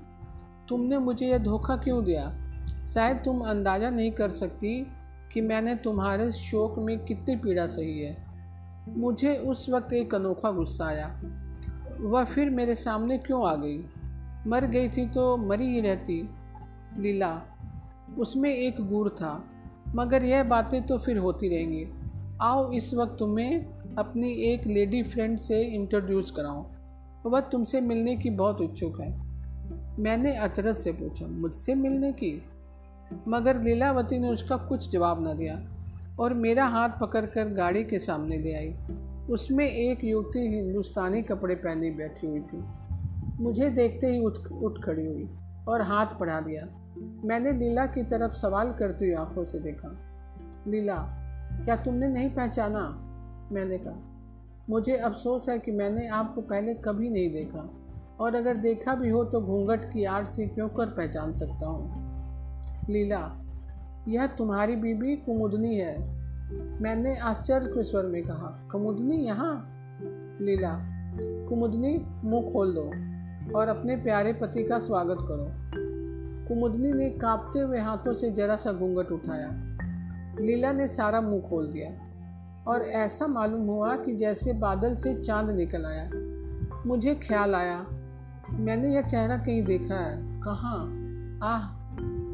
तुमने 0.69 0.97
मुझे 0.97 1.27
यह 1.27 1.37
धोखा 1.37 1.75
क्यों 1.75 2.03
दिया? 2.05 2.37
शायद 2.85 3.17
तुम 3.17 3.41
अंदाज़ा 3.41 3.89
नहीं 3.89 4.11
कर 4.11 4.29
सकती 4.29 4.87
कि 5.33 5.41
मैंने 5.41 5.75
तुम्हारे 5.75 6.31
शोक 6.31 6.79
में 6.79 7.05
कितनी 7.05 7.35
पीड़ा 7.35 7.67
सही 7.67 7.99
है। 7.99 8.25
मुझे 8.89 9.37
उस 9.37 9.69
वक्त 9.69 9.93
एक 9.93 10.15
अनोखा 10.15 10.51
गुस्सा 10.51 10.85
आया। 10.85 11.21
वह 11.99 12.23
फिर 12.23 12.49
मेरे 12.49 12.75
सामने 12.75 13.17
क्यों 13.17 13.47
आ 13.47 13.55
गई? 13.55 13.85
मर 14.47 14.65
गई 14.65 14.89
थी 14.89 15.07
तो 15.07 15.37
मरी 15.37 15.65
ही 15.65 15.81
रहती। 15.81 16.29
लीला, 16.97 17.41
उसमें 18.19 18.55
एक 18.55 18.81
गुर 18.81 19.09
था, 19.09 19.43
मगर 19.95 20.23
यह 20.23 20.43
बातें 20.43 20.85
तो 20.85 20.97
फिर 20.97 21.17
होती 21.17 21.49
रहेंगी। 21.49 21.87
आओ 22.41 22.71
इस 22.71 22.93
वक्त 22.93 23.15
तुम्हें 23.19 23.65
अपनी 23.97 24.31
एक 24.31 24.67
लेडी 24.67 25.03
फ्रेंड 25.03 25.37
से 25.37 25.61
इंट्रोड्यूस 25.61 26.31
कराऊं। 26.31 26.65
वह 27.25 27.39
तुमसे 27.39 27.81
मिलने 27.81 28.15
की 28.15 28.29
बहुत 28.29 28.61
इच्छुक 28.61 29.01
है। 29.01 29.28
मैंने 29.99 30.37
अचरज 30.37 30.75
से 30.75 30.91
पूछा, 30.91 31.27
मुझसे 31.27 31.75
मिलने 31.75 32.11
की? 32.11 32.43
मगर 33.27 33.61
लीलावती 33.61 34.19
ने 34.19 34.29
उसका 34.29 34.57
कुछ 34.57 34.91
जवाब 34.91 35.27
न 35.27 35.37
दिया 35.37 35.67
और 36.19 36.33
मेरा 36.33 36.65
हाथ 36.65 36.89
पकड़कर 37.01 37.53
गाड़ी 37.53 37.83
के 37.83 37.99
सामने 37.99 38.37
ले 38.37 38.53
आई। 38.53 38.75
उसमें 39.29 39.65
एक 39.65 40.03
युवती 40.03 40.39
हिंदुस्तानी 40.39 41.21
कपड़े 41.21 41.55
पहने 41.55 41.91
बैठी 41.91 42.27
हुई 42.27 42.39
थी। 42.39 42.63
मुझे 43.43 43.69
देखते 43.69 44.07
ही 44.07 44.19
उठ 44.19 44.37
उठ 44.51 44.83
खड़ी 44.83 45.05
हुई 45.05 45.29
और 45.67 45.81
हाथ 45.81 46.05
बढ़ा 46.19 46.41
दिया। 46.41 46.65
मैंने 47.25 47.51
लीला 47.51 47.85
की 47.85 48.03
तरफ़ 48.03 48.31
सवाल 48.31 48.73
करती 48.73 49.05
हुई 49.05 49.13
आँखों 49.13 49.45
से 49.45 49.59
देखा। 49.59 49.97
लीला, 50.67 50.97
क्या 51.65 51.75
तुमने 51.75 52.07
नहीं 52.07 52.29
पहचाना? 52.29 52.81
मैंने 53.51 53.77
कहा, 53.77 53.99
मुझे 54.69 54.95
अफसोस 54.97 55.49
है 55.49 55.59
कि 55.59 55.71
मैंने 55.71 56.07
आपको 56.07 56.41
पहले 56.41 56.73
कभी 56.73 57.09
नहीं 57.09 57.31
देखा। 57.31 57.69
और 58.19 58.35
अगर 58.35 58.57
देखा 58.57 58.95
भी 58.95 59.09
हो 59.09 59.23
तो 59.23 59.41
घूंघट 59.41 59.85
की 59.85 60.03
आड़ 60.03 60.25
से 60.25 60.47
क्यों 60.47 60.69
कर 60.69 60.85
पहचान 60.85 61.33
सकता 61.33 61.65
हूँ? 61.65 62.09
लीला, 62.89 63.41
यह 64.07 64.27
तुम्हारी 64.27 64.75
बीबी 64.75 65.15
कुमुदनी 65.15 65.75
है। 65.75 65.99
मैंने 66.81 67.15
आश्चर्य 67.15 67.65
के 67.65 67.83
स्वर 67.83 68.05
में 68.05 68.23
कहा, 68.23 68.67
कुमुदनी 68.71 69.15
यहाँ? 69.15 69.69
लीला, 70.41 70.79
कुमुदनी, 71.49 72.07
मुँह 72.23 72.53
खोल 72.53 72.73
दो 72.73 72.85
और 73.59 73.67
अपने 73.67 73.95
प्यारे 73.95 74.33
पति 74.33 74.63
का 74.63 74.79
स्वागत 74.79 75.17
करो। 75.19 75.51
कुमुदनी 76.47 76.93
ने 76.93 77.09
कांपते 77.09 77.59
हुए 77.59 77.79
हाथों 77.79 78.13
से 78.13 78.31
जरा 78.31 78.55
सा 78.55 78.73
घूंघट 78.73 79.11
उठाया। 79.11 79.49
लीला 80.39 80.71
ने 80.71 80.87
सारा 80.87 81.21
मुँह 81.21 81.41
खोल 81.41 81.67
दिया 81.67 82.09
और 82.67 82.81
ऐसा 82.81 83.27
मालूम 83.27 83.67
हुआ 83.67 83.95
कि 83.95 84.15
जैसे 84.15 84.53
बादल 84.53 84.95
से 84.95 85.13
चाँद 85.13 85.49
निकल 85.49 85.85
आया। 85.85 86.11
मुझे 86.85 87.15
ख्याल 87.15 87.55
आया 87.55 87.85
मैंने 88.59 88.95
यह 88.95 89.01
चेहरा 89.01 89.37
कहीं 89.37 89.63
देखा 89.63 89.95
है। 89.95 90.41
कहाँ? 90.41 90.99
आह, 91.43 91.79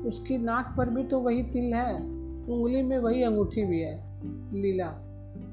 उसकी 0.08 0.38
नाक 0.38 0.76
पर 0.78 0.90
भी 0.90 1.04
तो 1.04 1.20
वही 1.20 1.44
तिल 1.44 1.74
है। 1.74 1.96
उंगली 2.46 2.82
में 2.82 2.98
वही 2.98 3.24
अंगूठी 3.24 3.66
भी 3.66 3.82
है। 3.82 4.22
लीला, 4.54 4.88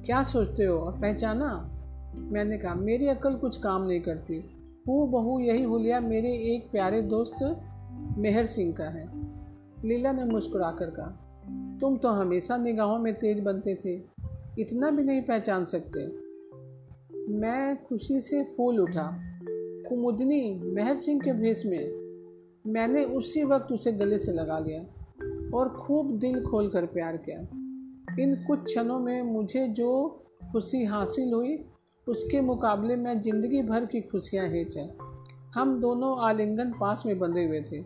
क्या 0.07 0.23
सोचते 0.23 0.65
हो? 0.65 0.79
और 0.79 0.93
पहचाना? 0.93 1.69
मैंने 2.17 2.59
कहा, 2.59 2.75
मेरी 2.75 3.07
अकल 3.07 3.35
कुछ 3.35 3.57
काम 3.57 3.87
नहीं 3.87 4.01
करती। 4.01 4.45
हूँ 4.89 5.11
बहू 5.11 5.41
यही 5.41 5.63
हुलिया 5.63 6.01
मेरे 6.01 6.29
एक 6.29 6.71
प्यारे 6.73 7.03
दोस्त 7.03 7.61
मेहर 8.19 8.47
सिंह 8.47 8.75
का 8.75 8.85
है। 8.85 9.09
लीला 9.89 10.13
ने 10.13 10.25
मुस्कुरा 10.25 10.71
कर 10.71 10.91
कहा, 10.91 11.19
तुम 11.81 11.97
तो 11.97 12.09
हमेशा 12.09 12.57
निगाहों 12.57 12.99
में 12.99 13.15
तेज 13.15 13.41
बनते 13.41 13.75
थे। 13.75 14.03
इतना 14.59 14.91
भी 14.91 15.03
नहीं 15.03 15.23
पहचान 15.23 15.65
सकते। 15.65 16.07
मैं 17.33 17.85
खुशी 17.85 18.21
से 18.21 18.45
फूल 18.45 18.81
उठा। 18.81 19.32
कुमुदनी 19.93 20.55
मेहर 20.65 20.97
सिंह 20.97 21.21
के 21.21 21.33
भेष 21.33 21.67
में 21.67 21.91
मैंने 22.67 23.05
उसी 23.05 23.45
वक्त 23.45 23.73
उसे 23.73 23.93
गले 23.93 24.19
से 24.19 24.33
लगा 24.33 24.59
लिया 24.59 24.81
और 25.59 25.69
खूब 25.69 26.19
दिल 26.19 26.45
खोल 26.45 26.69
कर 26.69 26.87
प्यार 26.87 27.17
किया। 27.17 27.41
इन 28.23 28.45
कुछ 28.47 28.65
क्षणों 28.65 28.99
में 28.99 29.23
मुझे 29.23 29.69
जो 29.69 30.09
खुशी 30.53 30.85
हासिल 30.85 31.35
हुई, 31.35 31.65
उसके 32.09 32.41
मुकाबले 32.41 32.97
में 32.97 33.21
ज़िंदगी 33.21 33.63
भर 33.63 33.87
की 33.87 34.01
खुशियाँ 34.01 34.49
हेच। 34.49 34.79
हम 35.55 35.81
दोनों 35.81 36.21
आलिंगन 36.21 36.73
पास 36.81 37.03
में 37.07 37.19
बंधे 37.19 37.45
हुए 37.45 37.61
थे। 37.61 37.85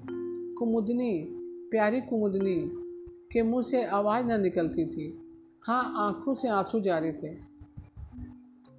कुमुदनी, 0.54 1.26
प्यारी 1.70 2.00
कुमुदनी 2.00 2.70
के 3.32 3.42
मुँह 3.42 3.62
से 3.62 3.84
आवाज़ 3.84 4.26
न 4.26 4.40
निकलती 4.40 4.86
थी। 4.86 5.18
हाँ 5.62 5.94
आँखों 5.96 6.34
से 6.34 6.48
आँसू 6.48 6.80
जा 6.80 6.98
रहे 6.98 7.12
थे। 7.12 7.55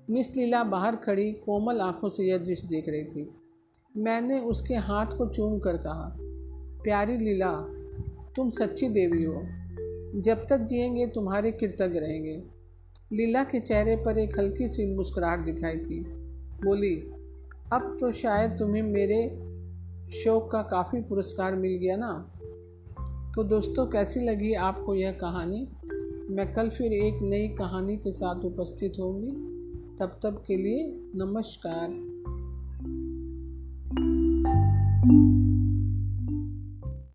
मिस 0.09 0.35
लीला 0.35 0.63
बाहर 0.63 0.95
खड़ी 0.95 1.31
कोमल 1.31 1.79
आँखों 1.79 2.09
से 2.09 2.23
यह 2.23 2.37
दृश्य 2.37 2.67
देख 2.67 2.89
रही 2.89 3.03
थी। 3.03 3.29
मैंने 3.97 4.39
उसके 4.39 4.73
हाथ 4.73 5.05
को 5.05 5.27
चूम 5.27 5.59
कर 5.59 5.77
कहा, 5.77 6.17
प्यारी 6.83 7.17
लीला, 7.17 7.65
तुम 8.35 8.49
सच्ची 8.49 8.89
देवी 8.89 9.23
हो। 9.23 9.41
जब 10.21 10.47
तक 10.49 10.57
जिएँगे, 10.57 11.07
तुम्हारे 11.07 11.51
कृतज्ञ 11.51 11.99
रहेंगे। 11.99 12.43
लीला 13.11 13.43
के 13.43 13.59
चेहरे 13.59 13.95
पर 13.95 14.17
एक 14.17 14.39
हल्की 14.39 14.67
सी 14.67 14.95
मुस्कुराहट 14.95 15.39
दिखाई 15.39 15.77
थी। 15.77 15.99
बोली, 16.63 16.95
अब 17.73 17.97
तो 17.99 18.11
शायद 18.11 18.51
तुम्हें 18.51 18.83
मेरे 18.83 19.29
शौक 20.11 20.51
का 20.51 20.61
काफ़ी 20.61 21.01
पुरस्कार 21.01 21.55
मिल 21.55 21.77
गया 21.77 21.97
ना? 21.97 22.31
तो 23.35 23.43
दोस्तों, 23.43 23.87
कैसी 23.87 24.19
लगी 24.19 24.53
आपको 24.53 24.95
यह 24.95 25.11
कहानी? 25.11 25.67
मैं 26.33 26.53
कल 26.53 26.69
फिर 26.69 26.93
एक 26.93 27.19
नई 27.21 27.47
कहानी 27.47 27.97
के 27.97 28.11
साथ 28.11 28.45
उपस्थित 28.45 28.93
होंगी 28.99 29.46
तब 29.99 30.19
तब 30.23 30.43
के 30.47 30.57
लिए 30.57 30.83
नमस्कार। 31.15 31.87